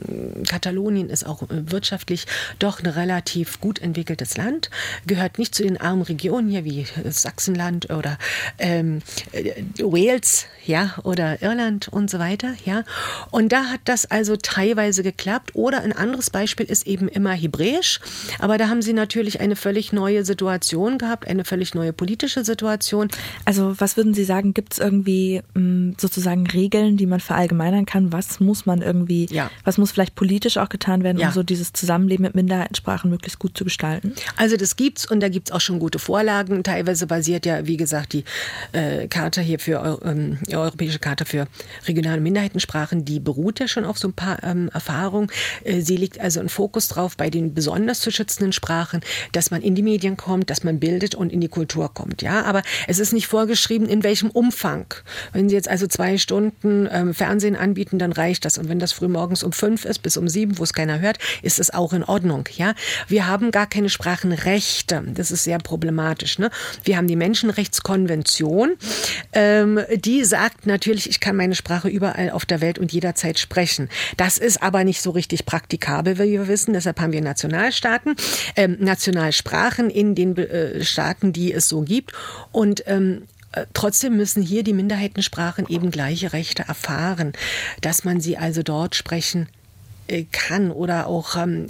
[0.48, 2.26] Katalonien ist auch äh, wirtschaftlich
[2.58, 4.70] doch ein relativ gut entwickeltes Land,
[5.06, 8.18] gehört nicht zu den armen Regionen hier wie Sachsenland oder
[8.58, 9.00] ähm,
[9.32, 12.84] äh, Wales, ja, oder Irland und so weiter, ja.
[13.30, 15.52] Und da hat das also teilweise geklappt.
[15.54, 18.00] Oder ein anderes Beispiel ist eben immer Hebräisch.
[18.38, 23.08] Aber da haben sie natürlich eine völlig neue Situation gehabt, eine völlig neue politische Situation.
[23.44, 24.43] Also was würden Sie sagen?
[24.44, 28.12] Sagen, gibt es irgendwie mh, mm, sozusagen Regeln, die man verallgemeinern kann?
[28.12, 29.50] Was muss man irgendwie, ja.
[29.64, 31.28] was muss vielleicht politisch auch getan werden, ja.
[31.28, 34.12] um so dieses Zusammenleben mit Minderheitensprachen möglichst gut zu gestalten?
[34.37, 36.62] Also das gibt's und da gibt es auch schon gute Vorlagen.
[36.62, 38.24] Teilweise basiert ja, wie gesagt, die
[38.72, 41.46] äh, Charta hier für ähm, die Europäische Charta für
[41.87, 45.30] regionale Minderheitensprachen, die beruht ja schon auf so ein paar ähm, Erfahrungen.
[45.64, 49.00] Äh, sie legt also einen Fokus drauf bei den besonders zu schützenden Sprachen,
[49.33, 52.22] dass man in die Medien kommt, dass man bildet und in die Kultur kommt.
[52.22, 54.86] Ja, aber es ist nicht vorgeschrieben, in welchem Umfang.
[55.32, 58.58] Wenn Sie jetzt also zwei Stunden ähm, Fernsehen anbieten, dann reicht das.
[58.58, 61.58] Und wenn das frühmorgens um fünf ist bis um sieben, wo es keiner hört, ist
[61.58, 62.48] es auch in Ordnung.
[62.56, 62.74] Ja,
[63.08, 65.02] wir haben gar keine Sprachenrechte.
[65.14, 66.38] Das ist sehr problematisch.
[66.38, 66.50] Ne?
[66.82, 68.76] Wir haben die Menschenrechtskonvention,
[69.32, 73.88] ähm, die sagt natürlich, ich kann meine Sprache überall auf der Welt und jederzeit sprechen.
[74.16, 76.74] Das ist aber nicht so richtig praktikabel, wie wir wissen.
[76.74, 78.16] Deshalb haben wir Nationalstaaten,
[78.56, 82.12] ähm, Nationalsprachen in den äh, Staaten, die es so gibt.
[82.52, 83.33] Und ähm, äh,
[83.72, 87.32] trotzdem müssen hier die Minderheitensprachen eben gleiche Rechte erfahren,
[87.80, 89.48] dass man sie also dort sprechen
[90.30, 91.66] kann oder auch ähm,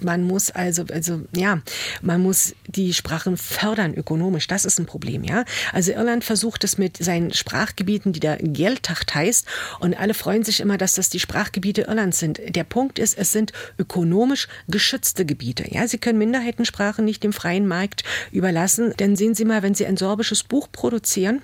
[0.00, 1.60] man muss also also ja
[2.00, 4.46] man muss die Sprachen fördern ökonomisch.
[4.46, 5.44] Das ist ein Problem ja.
[5.72, 9.46] Also Irland versucht es mit seinen Sprachgebieten die der Geldtacht heißt
[9.80, 12.40] und alle freuen sich immer dass das die Sprachgebiete Irlands sind.
[12.48, 15.86] Der Punkt ist es sind ökonomisch geschützte Gebiete ja.
[15.86, 18.94] Sie können Minderheitensprachen nicht dem freien Markt überlassen.
[18.98, 21.42] Denn sehen Sie mal wenn Sie ein sorbisches Buch produzieren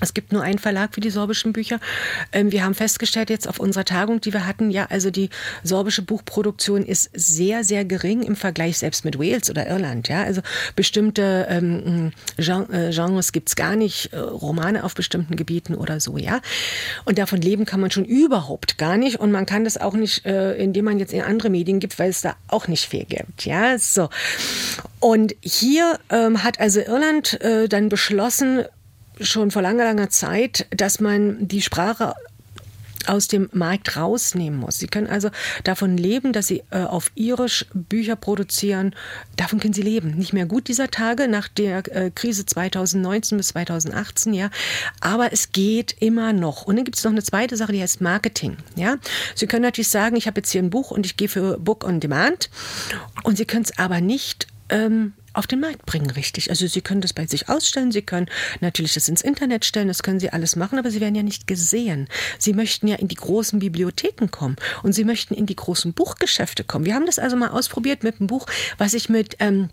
[0.00, 1.80] es gibt nur einen Verlag für die sorbischen Bücher.
[2.32, 5.30] Ähm, wir haben festgestellt jetzt auf unserer Tagung, die wir hatten, ja, also die
[5.62, 10.08] sorbische Buchproduktion ist sehr, sehr gering im Vergleich selbst mit Wales oder Irland.
[10.08, 10.40] Ja, also
[10.76, 16.18] bestimmte ähm, äh, Genres gibt es gar nicht, äh, Romane auf bestimmten Gebieten oder so,
[16.18, 16.40] ja.
[17.04, 19.20] Und davon leben kann man schon überhaupt gar nicht.
[19.20, 22.10] Und man kann das auch nicht, äh, indem man jetzt in andere Medien gibt, weil
[22.10, 23.44] es da auch nicht viel gibt.
[23.44, 24.08] Ja, so.
[25.00, 28.64] Und hier ähm, hat also Irland äh, dann beschlossen,
[29.20, 32.14] schon vor langer, langer Zeit, dass man die Sprache
[33.06, 34.78] aus dem Markt rausnehmen muss.
[34.78, 35.30] Sie können also
[35.62, 38.94] davon leben, dass Sie äh, auf Irisch Bücher produzieren.
[39.36, 40.12] Davon können Sie leben.
[40.16, 44.50] Nicht mehr gut dieser Tage nach der äh, Krise 2019 bis 2018, ja.
[45.00, 46.64] Aber es geht immer noch.
[46.64, 48.96] Und dann gibt es noch eine zweite Sache, die heißt Marketing, ja.
[49.34, 51.84] Sie können natürlich sagen, ich habe jetzt hier ein Buch und ich gehe für Book
[51.84, 52.50] on Demand.
[53.22, 56.50] Und Sie können es aber nicht ähm, auf den Markt bringen, richtig.
[56.50, 58.26] Also Sie können das bei sich ausstellen, Sie können
[58.60, 61.46] natürlich das ins Internet stellen, das können Sie alles machen, aber Sie werden ja nicht
[61.46, 62.08] gesehen.
[62.38, 66.64] Sie möchten ja in die großen Bibliotheken kommen und Sie möchten in die großen Buchgeschäfte
[66.64, 66.84] kommen.
[66.84, 68.46] Wir haben das also mal ausprobiert mit einem Buch,
[68.78, 69.70] was ich mit ähm,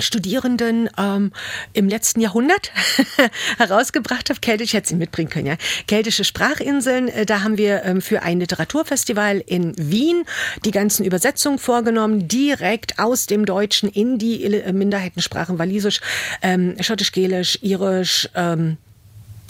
[0.00, 1.32] Studierenden ähm,
[1.72, 2.72] im letzten Jahrhundert
[3.58, 4.40] herausgebracht habe.
[4.40, 5.56] Keltisch hätte sie mitbringen können, ja.
[5.86, 10.24] Keltische Sprachinseln, äh, da haben wir ähm, für ein Literaturfestival in Wien
[10.64, 16.00] die ganzen Übersetzungen vorgenommen, direkt aus dem Deutschen in die äh, Minderheitensprachen Walisisch,
[16.42, 18.76] ähm, Schottisch-Gälisch, Irisch ähm,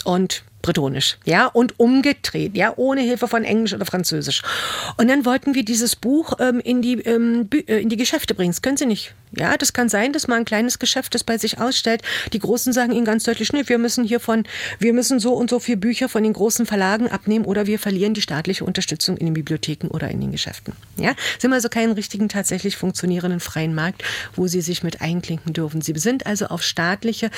[0.04, 4.42] und Bretonisch, ja, und umgedreht, ja, ohne Hilfe von Englisch oder Französisch.
[4.98, 8.50] Und dann wollten wir dieses Buch ähm, in, die, ähm, äh, in die Geschäfte bringen.
[8.50, 9.14] Das können sie nicht.
[9.32, 12.02] Ja, das kann sein, dass man ein kleines Geschäft das bei sich ausstellt.
[12.32, 14.44] Die Großen sagen ihnen ganz deutlich, nee, wir müssen hier von,
[14.80, 18.12] wir müssen so und so viele Bücher von den großen Verlagen abnehmen oder wir verlieren
[18.12, 20.74] die staatliche Unterstützung in den Bibliotheken oder in den Geschäften.
[20.96, 24.02] Ja, sind also keinen richtigen, tatsächlich funktionierenden freien Markt,
[24.34, 25.80] wo sie sich mit einklinken dürfen.
[25.80, 27.30] Sie sind also auf staatliche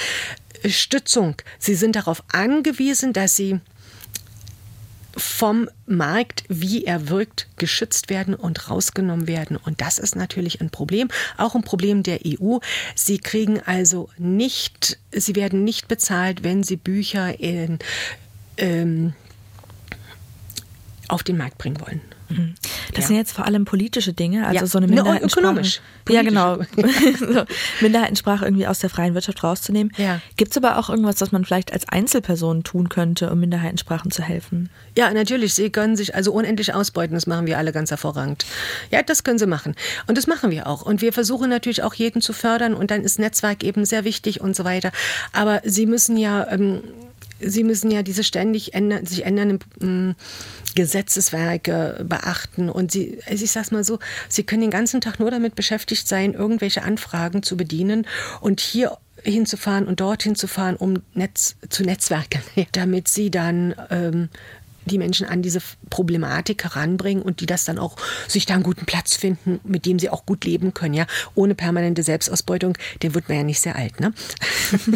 [0.67, 1.37] Stützung.
[1.59, 3.61] Sie sind darauf angewiesen, dass sie
[5.17, 9.57] vom Markt, wie er wirkt, geschützt werden und rausgenommen werden.
[9.57, 12.59] Und das ist natürlich ein Problem, auch ein Problem der EU.
[12.95, 17.79] Sie kriegen also nicht, sie werden nicht bezahlt, wenn sie Bücher in,
[18.57, 19.13] ähm,
[21.09, 22.01] auf den Markt bringen wollen.
[22.33, 22.55] Mhm.
[22.93, 23.09] Das ja.
[23.09, 24.67] sind jetzt vor allem politische Dinge, also ja.
[24.67, 25.41] so eine Minderheitensprache.
[25.41, 25.81] ökonomisch.
[26.09, 26.57] Ja, genau.
[27.19, 27.45] so,
[27.81, 29.93] Minderheitensprache irgendwie aus der freien Wirtschaft rauszunehmen.
[29.97, 30.21] Ja.
[30.37, 34.23] Gibt es aber auch irgendwas, was man vielleicht als Einzelperson tun könnte, um Minderheitensprachen zu
[34.23, 34.71] helfen?
[34.97, 35.55] Ja, natürlich.
[35.55, 37.15] Sie können sich also unendlich ausbeuten.
[37.15, 38.45] Das machen wir alle ganz hervorragend.
[38.91, 39.75] Ja, das können sie machen.
[40.07, 40.83] Und das machen wir auch.
[40.83, 42.75] Und wir versuchen natürlich auch jeden zu fördern.
[42.75, 44.93] Und dann ist Netzwerk eben sehr wichtig und so weiter.
[45.33, 46.47] Aber sie müssen ja.
[46.51, 46.83] Ähm,
[47.45, 50.15] Sie müssen ja diese ständig ändern, sich ändernden ähm,
[50.75, 52.69] Gesetzeswerke beachten.
[52.69, 56.09] Und Sie, also ich sag's mal so, Sie können den ganzen Tag nur damit beschäftigt
[56.09, 58.07] sein, irgendwelche Anfragen zu bedienen
[58.41, 64.29] und hier hinzufahren und dorthin zu fahren, um Netz, zu netzwerken, damit sie dann ähm,
[64.87, 67.97] die Menschen an diese Problematik heranbringen und die das dann auch
[68.29, 71.07] sich da einen guten Platz finden, mit dem sie auch gut leben können, ja.
[71.35, 74.13] Ohne permanente Selbstausbeutung, der wird man ja nicht sehr alt, ne?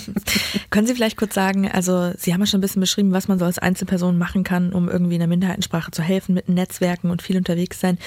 [0.71, 3.39] können Sie vielleicht kurz sagen, also Sie haben ja schon ein bisschen beschrieben, was man
[3.39, 7.23] so als Einzelperson machen kann, um irgendwie in der Minderheitensprache zu helfen, mit Netzwerken und
[7.23, 7.99] viel unterwegs sein.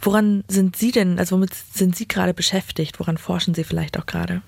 [0.00, 3.00] Woran sind Sie denn, also womit sind Sie gerade beschäftigt?
[3.00, 4.42] Woran forschen Sie vielleicht auch gerade?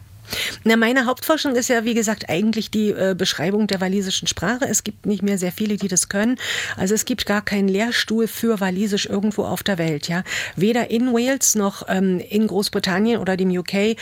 [0.64, 4.66] Na, meine Hauptforschung ist ja, wie gesagt, eigentlich die äh, Beschreibung der walisischen Sprache.
[4.68, 6.36] Es gibt nicht mehr sehr viele, die das können.
[6.76, 10.08] Also es gibt gar keinen Lehrstuhl für Walisisch irgendwo auf der Welt.
[10.08, 10.22] Ja,
[10.56, 13.96] weder in Wales noch ähm, in Großbritannien oder dem UK, äh,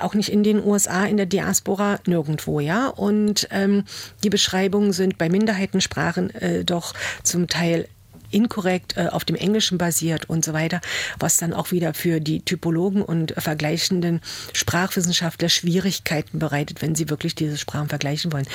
[0.00, 2.60] auch nicht in den USA, in der Diaspora, nirgendwo.
[2.60, 3.84] Ja, und ähm,
[4.22, 7.88] die Beschreibungen sind bei Minderheitensprachen äh, doch zum Teil
[8.30, 10.80] inkorrekt äh, auf dem Englischen basiert und so weiter,
[11.18, 14.20] was dann auch wieder für die Typologen und vergleichenden
[14.52, 18.46] Sprachwissenschaftler Schwierigkeiten bereitet, wenn sie wirklich diese Sprachen vergleichen wollen.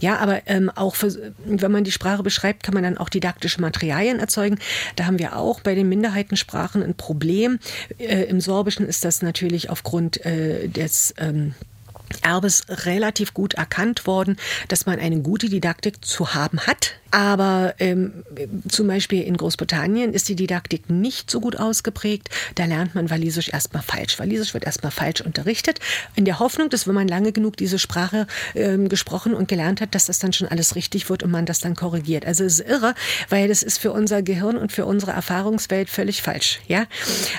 [0.00, 3.60] Ja, aber ähm, auch für, wenn man die Sprache beschreibt, kann man dann auch didaktische
[3.60, 4.58] Materialien erzeugen.
[4.96, 7.58] Da haben wir auch bei den Minderheitensprachen ein Problem.
[7.98, 11.54] Äh, Im Sorbischen ist das natürlich aufgrund äh, des ähm,
[12.22, 14.36] Erbes relativ gut erkannt worden,
[14.68, 16.94] dass man eine gute Didaktik zu haben hat.
[17.14, 18.24] Aber ähm,
[18.68, 22.28] zum Beispiel in Großbritannien ist die Didaktik nicht so gut ausgeprägt.
[22.56, 24.18] Da lernt man Walisisch erstmal falsch.
[24.18, 25.78] Walisisch wird erstmal falsch unterrichtet,
[26.16, 29.94] in der Hoffnung, dass wenn man lange genug diese Sprache ähm, gesprochen und gelernt hat,
[29.94, 32.26] dass das dann schon alles richtig wird und man das dann korrigiert.
[32.26, 32.96] Also es ist irre,
[33.28, 36.58] weil das ist für unser Gehirn und für unsere Erfahrungswelt völlig falsch.
[36.66, 36.86] Ja,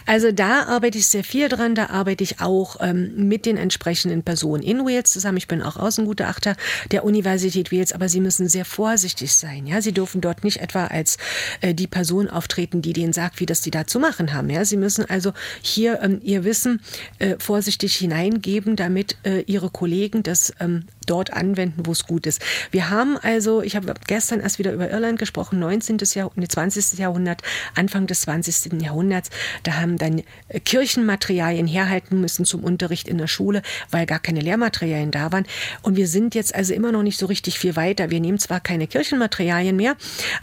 [0.06, 1.76] also da arbeite ich sehr viel dran.
[1.76, 5.38] Da arbeite ich auch ähm, mit den entsprechenden Personen in Wales zusammen.
[5.38, 6.56] Ich bin auch Außengutachter
[6.92, 9.65] der Universität Wales, aber Sie müssen sehr vorsichtig sein.
[9.68, 11.18] Ja, Sie dürfen dort nicht etwa als
[11.62, 14.50] äh, die Person auftreten, die denen sagt, wie das die da zu machen haben.
[14.50, 16.82] Ja, Sie müssen also hier ähm, Ihr Wissen
[17.20, 22.42] äh, vorsichtig hineingeben, damit äh, Ihre Kollegen das ähm, dort anwenden, wo es gut ist.
[22.72, 25.98] Wir haben also, ich habe gestern erst wieder über Irland gesprochen, 19.
[26.14, 27.00] Jahrhundert, 20.
[27.00, 27.42] Jahrhundert,
[27.76, 28.82] Anfang des 20.
[28.82, 29.30] Jahrhunderts,
[29.64, 34.40] da haben dann äh, Kirchenmaterialien herhalten müssen zum Unterricht in der Schule, weil gar keine
[34.40, 35.46] Lehrmaterialien da waren.
[35.82, 38.10] Und wir sind jetzt also immer noch nicht so richtig viel weiter.
[38.10, 39.96] Wir nehmen zwar keine Kirchenmaterialien mehr,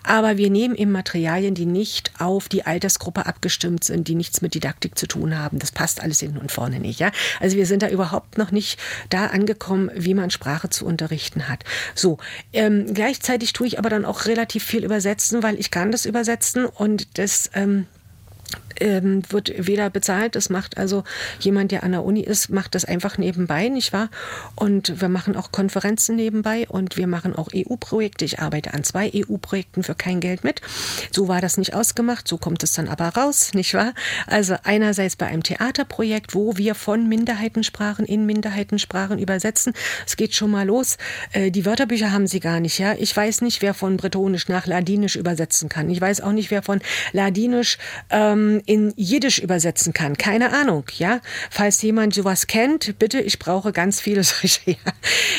[0.03, 4.55] aber wir nehmen eben Materialien, die nicht auf die Altersgruppe abgestimmt sind, die nichts mit
[4.55, 5.59] Didaktik zu tun haben.
[5.59, 7.01] Das passt alles hinten und vorne nicht.
[7.01, 7.11] Ja?
[7.41, 11.49] Also wir sind da überhaupt noch nicht da angekommen, wie man Sprache Sprache zu unterrichten
[11.49, 11.65] hat.
[11.95, 12.19] So,
[12.53, 16.67] ähm, gleichzeitig tue ich aber dann auch relativ viel übersetzen, weil ich kann das übersetzen
[16.67, 17.87] und das ähm,
[18.83, 20.35] ähm, wird weder bezahlt.
[20.37, 21.05] Das macht also
[21.41, 24.11] jemand, der an der Uni ist, macht das einfach nebenbei, nicht wahr?
[24.55, 28.25] Und wir machen auch Konferenzen nebenbei und wir machen auch EU-Projekte.
[28.25, 30.61] Ich arbeite an zwei EU-Projekten für kein Geld mit.
[31.13, 33.95] So war das nicht ausgemacht, so kommt es dann aber raus, nicht wahr?
[34.27, 39.73] Also einerseits bei einem Theaterprojekt, wo wir von Minderheitensprachen in Minderheitensprachen übersetzen.
[40.07, 40.97] Es geht schon mal los.
[41.33, 42.95] Äh, die Wörterbücher haben sie gar nicht, ja?
[42.99, 45.89] Ich weiß nicht, wer von Bretonisch nach Ladinisch übersetzen kann.
[45.91, 46.81] Ich weiß auch nicht, wer von
[47.13, 47.79] Ladinisch
[48.11, 50.17] ähm, in Jiddisch übersetzen kann.
[50.17, 51.21] Keine Ahnung, ja.
[51.51, 54.71] Falls jemand sowas kennt, bitte, ich brauche ganz viele solche.
[54.71, 54.77] Ja.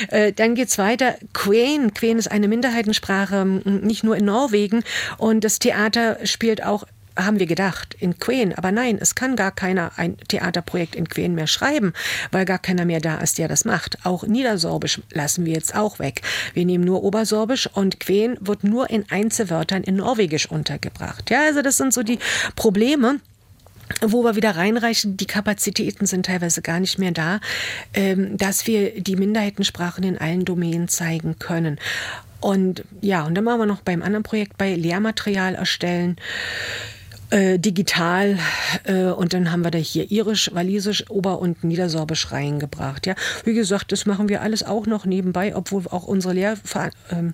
[0.09, 1.15] Äh, dann geht's weiter.
[1.33, 1.95] Queen.
[1.95, 4.83] Queen ist eine Minderheitensprache, nicht nur in Norwegen.
[5.17, 6.83] Und das Theater spielt auch
[7.15, 8.53] haben wir gedacht, in Queen.
[8.53, 11.93] Aber nein, es kann gar keiner ein Theaterprojekt in Queen mehr schreiben,
[12.31, 14.05] weil gar keiner mehr da ist, der das macht.
[14.05, 16.21] Auch Niedersorbisch lassen wir jetzt auch weg.
[16.53, 21.29] Wir nehmen nur Obersorbisch und Queen wird nur in Einzelwörtern in Norwegisch untergebracht.
[21.29, 22.19] Ja, also das sind so die
[22.55, 23.19] Probleme
[24.01, 27.39] wo wir wieder reinreichen, die Kapazitäten sind teilweise gar nicht mehr da,
[27.93, 31.77] ähm, dass wir die Minderheitensprachen in allen Domänen zeigen können.
[32.39, 36.17] Und ja, und dann machen wir noch beim anderen Projekt bei Lehrmaterial erstellen
[37.33, 38.37] äh, digital
[38.83, 43.07] äh, und dann haben wir da hier Irisch, Walisisch, Ober- und Niedersorbisch reingebracht.
[43.07, 46.57] Ja, wie gesagt, das machen wir alles auch noch nebenbei, obwohl auch unsere, Lehr
[47.09, 47.33] ähm,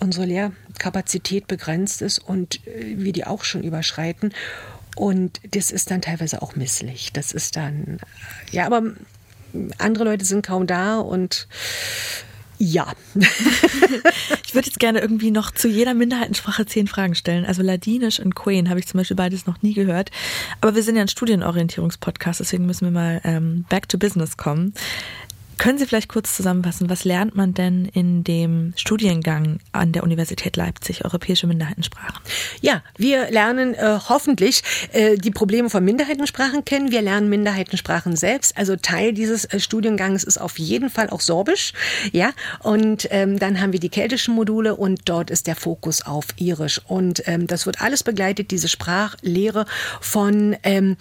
[0.00, 4.34] unsere Lehrkapazität begrenzt ist und äh, wir die auch schon überschreiten.
[4.96, 7.12] Und das ist dann teilweise auch misslich.
[7.12, 7.98] Das ist dann,
[8.50, 8.82] ja, aber
[9.78, 11.46] andere Leute sind kaum da und
[12.58, 12.92] ja.
[13.14, 17.44] ich würde jetzt gerne irgendwie noch zu jeder Minderheitensprache zehn Fragen stellen.
[17.44, 20.10] Also Ladinisch und Queen habe ich zum Beispiel beides noch nie gehört.
[20.60, 24.74] Aber wir sind ja ein Studienorientierungspodcast, deswegen müssen wir mal ähm, back to business kommen.
[25.58, 30.56] Können Sie vielleicht kurz zusammenfassen, was lernt man denn in dem Studiengang an der Universität
[30.56, 32.20] Leipzig, europäische Minderheitensprachen?
[32.60, 36.92] Ja, wir lernen äh, hoffentlich äh, die Probleme von Minderheitensprachen kennen.
[36.92, 38.56] Wir lernen Minderheitensprachen selbst.
[38.56, 41.72] Also Teil dieses äh, Studiengangs ist auf jeden Fall auch Sorbisch.
[42.12, 46.26] Ja, und ähm, dann haben wir die keltischen Module und dort ist der Fokus auf
[46.36, 46.80] Irisch.
[46.86, 49.66] Und ähm, das wird alles begleitet, diese Sprachlehre
[50.00, 50.96] von ähm,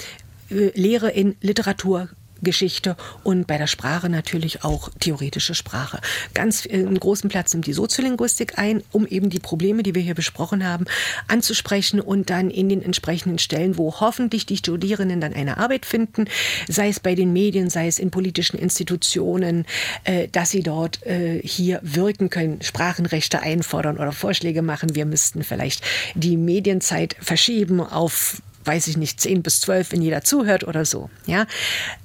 [0.50, 2.10] äh, Lehre in Literatur,
[2.42, 6.00] Geschichte und bei der Sprache natürlich auch theoretische Sprache.
[6.34, 10.02] Ganz äh, einen großen Platz nimmt die Soziolinguistik ein, um eben die Probleme, die wir
[10.02, 10.86] hier besprochen haben,
[11.28, 16.26] anzusprechen und dann in den entsprechenden Stellen, wo hoffentlich die Studierenden dann eine Arbeit finden,
[16.68, 19.66] sei es bei den Medien, sei es in politischen Institutionen,
[20.04, 24.96] äh, dass sie dort äh, hier wirken können, Sprachenrechte einfordern oder Vorschläge machen.
[24.96, 25.84] Wir müssten vielleicht
[26.16, 31.10] die Medienzeit verschieben auf weiß ich nicht, zehn bis zwölf, wenn jeder zuhört oder so.
[31.26, 31.48] Ja?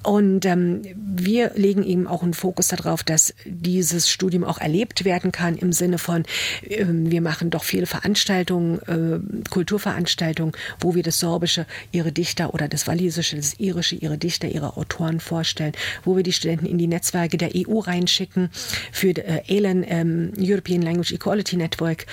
[0.01, 5.31] Und ähm, wir legen eben auch einen Fokus darauf, dass dieses Studium auch erlebt werden
[5.31, 6.23] kann im Sinne von,
[6.67, 12.67] äh, wir machen doch viele Veranstaltungen, äh, Kulturveranstaltungen, wo wir das Sorbische, ihre Dichter oder
[12.67, 15.73] das Walisische, das Irische, ihre Dichter, ihre Autoren vorstellen,
[16.03, 18.49] wo wir die Studenten in die Netzwerke der EU reinschicken
[18.91, 22.05] für äh, ELAN, ähm, European Language Equality Network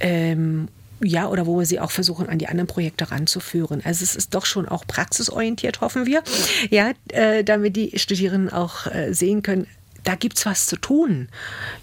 [0.00, 0.68] ähm,
[1.00, 3.82] ja, oder wo wir sie auch versuchen, an die anderen Projekte ranzuführen.
[3.84, 6.22] Also es ist doch schon auch praxisorientiert, hoffen wir,
[6.70, 9.66] ja, äh, damit die Studierenden auch äh, sehen können,
[10.04, 11.28] da gibt's was zu tun.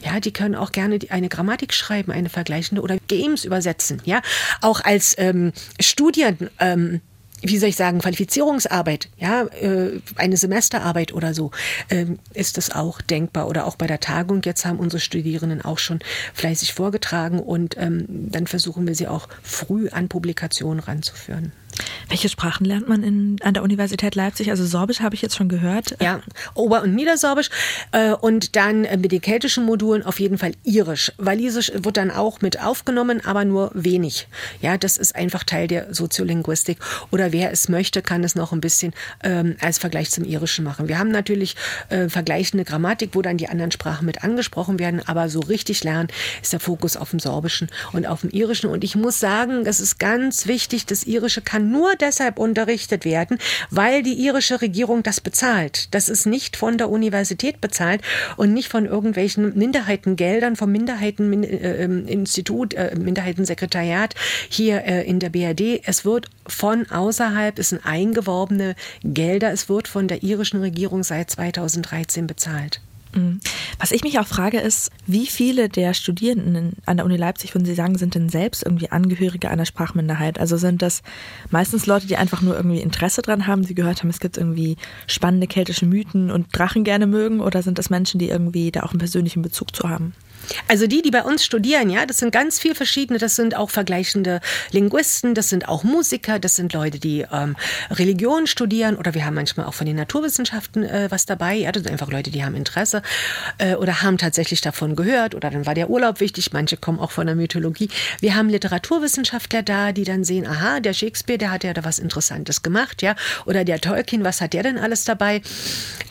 [0.03, 4.01] Ja, die können auch gerne eine Grammatik schreiben, eine vergleichende oder Games übersetzen.
[4.05, 4.21] Ja,
[4.61, 6.49] auch als ähm, Studien.
[6.59, 7.01] Ähm,
[7.43, 11.51] wie soll ich sagen, Qualifizierungsarbeit, ja, äh, eine Semesterarbeit oder so,
[11.89, 13.47] ähm, ist das auch denkbar.
[13.47, 15.99] Oder auch bei der Tagung, jetzt haben unsere Studierenden auch schon
[16.33, 21.51] fleißig vorgetragen und ähm, dann versuchen wir sie auch früh an Publikationen ranzuführen.
[22.09, 24.49] Welche Sprachen lernt man in, an der Universität Leipzig?
[24.49, 25.95] Also Sorbisch habe ich jetzt schon gehört.
[26.01, 26.21] Ja,
[26.53, 27.49] Ober- und Niedersorbisch.
[27.91, 31.11] Äh, und dann äh, mit den keltischen Modulen auf jeden Fall Irisch.
[31.17, 34.27] Walisisch wird dann auch mit aufgenommen, aber nur wenig.
[34.61, 36.77] Ja, das ist einfach Teil der Soziolinguistik.
[37.11, 40.87] Oder wer es möchte, kann es noch ein bisschen ähm, als Vergleich zum Irischen machen.
[40.87, 41.55] Wir haben natürlich
[41.89, 46.09] äh, vergleichende Grammatik, wo dann die anderen Sprachen mit angesprochen werden, aber so richtig lernen
[46.41, 48.69] ist der Fokus auf dem Sorbischen und auf dem Irischen.
[48.69, 53.05] Und ich muss sagen, es ist ganz wichtig, das Irische kann kann nur deshalb unterrichtet
[53.05, 53.37] werden,
[53.69, 55.93] weil die irische Regierung das bezahlt.
[55.93, 58.01] Das ist nicht von der Universität bezahlt
[58.37, 64.15] und nicht von irgendwelchen Minderheitengeldern vom Minderheiteninstitut, äh, Minderheitensekretariat
[64.49, 65.81] hier äh, in der BRD.
[65.85, 71.29] Es wird von außerhalb, es sind eingeworbene Gelder, es wird von der irischen Regierung seit
[71.29, 72.81] 2013 bezahlt.
[73.15, 73.39] Mhm.
[73.79, 77.65] Was ich mich auch frage, ist, wie viele der Studierenden an der Uni Leipzig, würden
[77.65, 80.39] Sie sagen, sind denn selbst irgendwie Angehörige einer Sprachminderheit?
[80.39, 81.01] Also sind das
[81.49, 84.77] meistens Leute, die einfach nur irgendwie Interesse dran haben, die gehört haben, es gibt irgendwie
[85.07, 87.39] spannende keltische Mythen und Drachen gerne mögen?
[87.39, 90.13] Oder sind das Menschen, die irgendwie da auch einen persönlichen Bezug zu haben?
[90.67, 93.19] Also die, die bei uns studieren, ja, das sind ganz viel verschiedene.
[93.19, 97.55] Das sind auch vergleichende Linguisten, das sind auch Musiker, das sind Leute, die ähm,
[97.89, 101.55] Religion studieren oder wir haben manchmal auch von den Naturwissenschaften äh, was dabei.
[101.55, 103.01] Ja, das sind einfach Leute, die haben Interesse
[103.57, 106.53] äh, oder haben tatsächlich davon gehört oder dann war der Urlaub wichtig.
[106.53, 107.89] Manche kommen auch von der Mythologie.
[108.19, 111.99] Wir haben Literaturwissenschaftler da, die dann sehen, aha, der Shakespeare, der hat ja da was
[111.99, 115.41] Interessantes gemacht, ja, oder der Tolkien, was hat der denn alles dabei?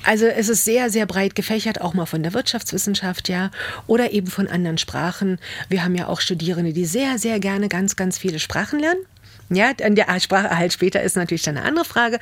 [0.04, 3.50] Also es ist sehr, sehr breit gefächert, auch mal von der Wirtschaftswissenschaft, ja,
[3.86, 5.38] oder eben eben von anderen Sprachen.
[5.68, 9.00] Wir haben ja auch Studierende, die sehr, sehr gerne ganz, ganz viele Sprachen lernen.
[9.54, 12.18] Ja, der Spracherhalt später ist natürlich dann eine andere Frage.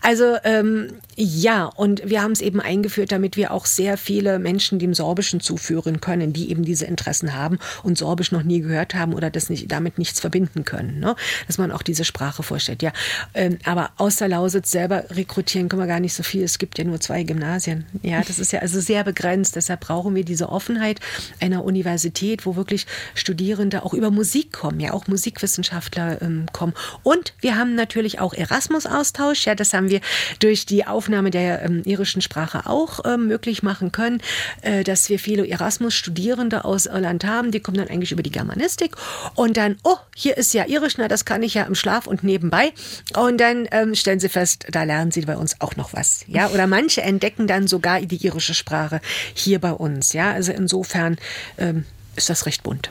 [0.00, 4.78] Also ähm, ja, und wir haben es eben eingeführt, damit wir auch sehr viele Menschen
[4.78, 9.14] dem Sorbischen zuführen können, die eben diese Interessen haben und Sorbisch noch nie gehört haben
[9.14, 11.00] oder das nicht, damit nichts verbinden können.
[11.00, 11.14] Ne?
[11.46, 12.82] Dass man auch diese Sprache vorstellt.
[12.82, 12.92] Ja,
[13.34, 16.42] ähm, aber aus der Lausitz selber rekrutieren können wir gar nicht so viel.
[16.42, 17.86] Es gibt ja nur zwei Gymnasien.
[18.02, 19.56] Ja, das ist ja also sehr begrenzt.
[19.56, 21.00] Deshalb brauchen wir diese Offenheit
[21.40, 27.00] einer Universität, wo wirklich Studierende auch über Musik kommen, ja auch Musikwissenschaftler ähm, kommen bekommen.
[27.02, 29.46] Und wir haben natürlich auch Erasmus-Austausch.
[29.46, 30.00] Ja, das haben wir
[30.38, 34.20] durch die Aufnahme der ähm, irischen Sprache auch ähm, möglich machen können,
[34.62, 37.50] äh, dass wir viele Erasmus-Studierende aus Irland haben.
[37.50, 38.96] Die kommen dann eigentlich über die Germanistik
[39.34, 42.24] und dann, oh, hier ist ja irisch, na, das kann ich ja im Schlaf und
[42.24, 42.72] nebenbei.
[43.16, 46.24] Und dann ähm, stellen sie fest, da lernen sie bei uns auch noch was.
[46.26, 49.00] Ja, oder manche entdecken dann sogar die irische Sprache
[49.34, 50.12] hier bei uns.
[50.12, 51.16] Ja, also insofern
[51.58, 51.84] ähm,
[52.16, 52.90] ist das recht bunt.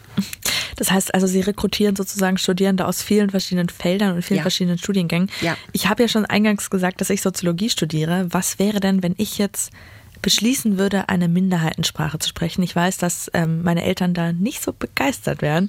[0.78, 4.42] Das heißt also, Sie rekrutieren sozusagen Studierende aus vielen verschiedenen Feldern und vielen ja.
[4.42, 5.30] verschiedenen Studiengängen.
[5.42, 5.56] Ja.
[5.74, 8.26] Ich habe ja schon eingangs gesagt, dass ich Soziologie studiere.
[8.30, 9.72] Was wäre denn, wenn ich jetzt
[10.22, 12.64] beschließen würde, eine Minderheitensprache zu sprechen?
[12.64, 15.68] Ich weiß, dass ähm, meine Eltern da nicht so begeistert wären.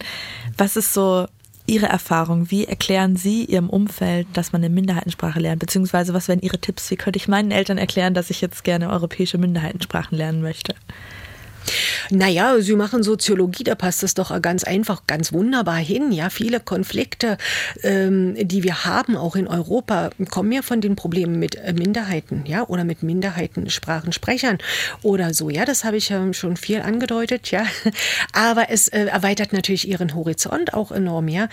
[0.56, 1.26] Was ist so
[1.66, 2.50] Ihre Erfahrung?
[2.50, 5.60] Wie erklären Sie Ihrem Umfeld, dass man eine Minderheitensprache lernt?
[5.60, 6.90] Beziehungsweise was wären Ihre Tipps?
[6.90, 10.74] Wie könnte ich meinen Eltern erklären, dass ich jetzt gerne europäische Minderheitensprachen lernen möchte?
[12.10, 16.12] Naja, Sie machen Soziologie, da passt es doch ganz einfach, ganz wunderbar hin.
[16.12, 17.38] Ja, viele Konflikte,
[17.82, 22.44] ähm, die wir haben, auch in Europa, kommen ja von den Problemen mit äh, Minderheiten,
[22.46, 24.58] ja, oder mit Minderheitensprachensprechern
[25.02, 25.50] oder so.
[25.50, 27.66] Ja, das habe ich ja schon viel angedeutet, ja.
[28.32, 31.48] Aber es äh, erweitert natürlich Ihren Horizont auch enorm, ja.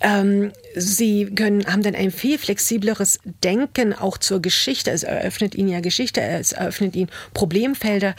[0.00, 4.90] Ähm, Sie können, haben dann ein viel flexibleres Denken auch zur Geschichte.
[4.90, 8.14] Es eröffnet Ihnen ja Geschichte, es eröffnet Ihnen Problemfelder.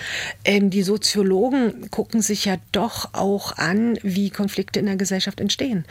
[0.45, 1.53] Ähm, die Soziologen
[1.91, 5.86] gucken sich ja doch auch an, wie Konflikte in der Gesellschaft entstehen.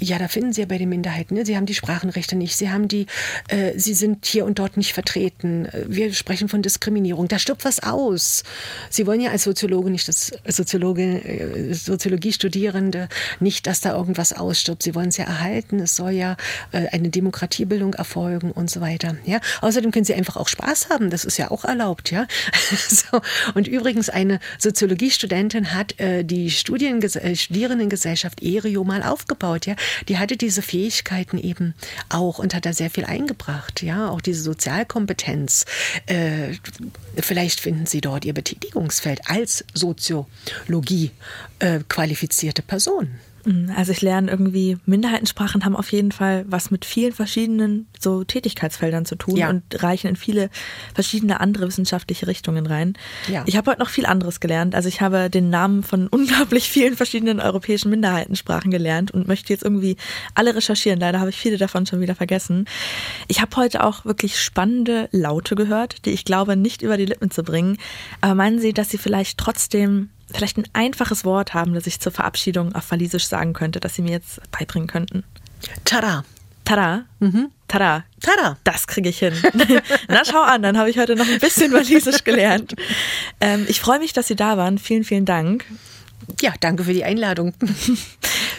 [0.00, 1.34] Ja, da finden Sie ja bei den Minderheiten.
[1.34, 1.44] Ne?
[1.44, 2.56] Sie haben die Sprachenrechte nicht.
[2.56, 3.06] Sie haben die,
[3.48, 5.68] äh, Sie sind hier und dort nicht vertreten.
[5.86, 7.26] Wir sprechen von Diskriminierung.
[7.26, 8.44] Da stirbt was aus.
[8.90, 13.08] Sie wollen ja als Soziologe nicht, dass Soziologe, äh, Soziologiestudierende
[13.40, 14.82] nicht, dass da irgendwas ausstirbt.
[14.82, 15.80] Sie wollen es ja erhalten.
[15.80, 16.36] Es soll ja
[16.72, 19.16] äh, eine Demokratiebildung erfolgen und so weiter.
[19.24, 21.10] Ja, außerdem können Sie einfach auch Spaß haben.
[21.10, 22.12] Das ist ja auch erlaubt.
[22.12, 22.26] Ja,
[22.88, 23.20] so.
[23.54, 29.66] und übrigens eine Soziologiestudentin hat äh, die Studien, äh, Studierendengesellschaft ERIO mal aufgebaut.
[29.66, 29.74] Ja,
[30.08, 31.74] die hatte diese Fähigkeiten eben
[32.08, 33.82] auch und hat da sehr viel eingebracht.
[33.82, 35.64] Ja, auch diese Sozialkompetenz.
[36.06, 36.54] Äh,
[37.16, 41.10] vielleicht finden Sie dort Ihr Betätigungsfeld als Soziologie
[41.58, 43.08] äh, qualifizierte Person.
[43.44, 43.72] Mhm.
[43.76, 49.04] Also ich lerne irgendwie, Minderheitensprachen haben auf jeden Fall was mit vielen verschiedenen so Tätigkeitsfeldern
[49.04, 49.50] zu tun ja.
[49.50, 50.50] und reichen in viele
[50.94, 52.94] verschiedene andere wissenschaftliche Richtungen rein.
[53.30, 53.44] Ja.
[53.46, 54.74] Ich habe heute noch viel anderes gelernt.
[54.74, 59.64] Also ich habe den Namen von unglaublich vielen verschiedenen europäischen Minderheitensprachen gelernt und möchte jetzt
[59.64, 59.96] irgendwie
[60.34, 61.00] alle recherchieren.
[61.00, 62.66] Leider habe ich viele davon schon wieder vergessen.
[63.28, 67.30] Ich habe heute auch wirklich spannende Laute gehört, die ich glaube nicht über die Lippen
[67.30, 67.78] zu bringen.
[68.20, 72.12] Aber meinen Sie, dass Sie vielleicht trotzdem vielleicht ein einfaches Wort haben, das ich zur
[72.12, 75.24] Verabschiedung auf Walisisch sagen könnte, das Sie mir jetzt beibringen könnten?
[75.84, 76.24] Tada.
[76.64, 77.04] Tada.
[77.18, 77.50] Mhm.
[77.66, 78.04] Tada.
[78.20, 78.58] Tada.
[78.64, 79.32] Das kriege ich hin.
[80.08, 82.74] Na, schau an, dann habe ich heute noch ein bisschen Walisisch gelernt.
[83.40, 84.78] Ähm, ich freue mich, dass Sie da waren.
[84.78, 85.64] Vielen, vielen Dank.
[86.40, 87.52] Ja, danke für die Einladung.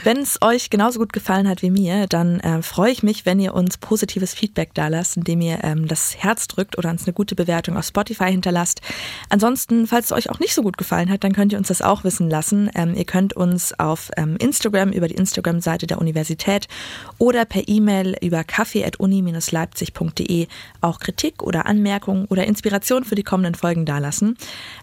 [0.03, 3.38] Wenn es euch genauso gut gefallen hat wie mir, dann äh, freue ich mich, wenn
[3.39, 7.11] ihr uns positives Feedback da lasst, indem ihr ähm, das Herz drückt oder uns eine
[7.11, 8.80] gute Bewertung auf Spotify hinterlasst.
[9.27, 11.82] Ansonsten, falls es euch auch nicht so gut gefallen hat, dann könnt ihr uns das
[11.82, 12.71] auch wissen lassen.
[12.75, 16.69] Ähm, ihr könnt uns auf ähm, Instagram über die Instagram-Seite der Universität
[17.17, 20.47] oder per E-Mail über kaffee.uni-leipzig.de
[20.80, 24.38] auch Kritik oder Anmerkungen oder Inspiration für die kommenden Folgen dalassen.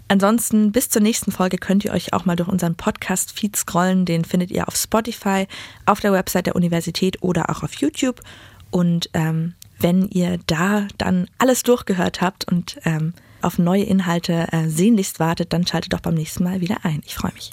[0.09, 4.05] Ansonsten bis zur nächsten Folge könnt ihr euch auch mal durch unseren Podcast-Feed scrollen.
[4.05, 5.49] Den findet ihr auf Spotify,
[5.87, 8.21] auf der Website der Universität oder auch auf YouTube.
[8.71, 13.13] Und ähm, wenn ihr da dann alles durchgehört habt und ähm,
[13.43, 17.03] auf neue Inhalte äh, sehnlichst wartet, dann schaltet doch beim nächsten Mal wieder ein.
[17.05, 17.51] Ich freue mich.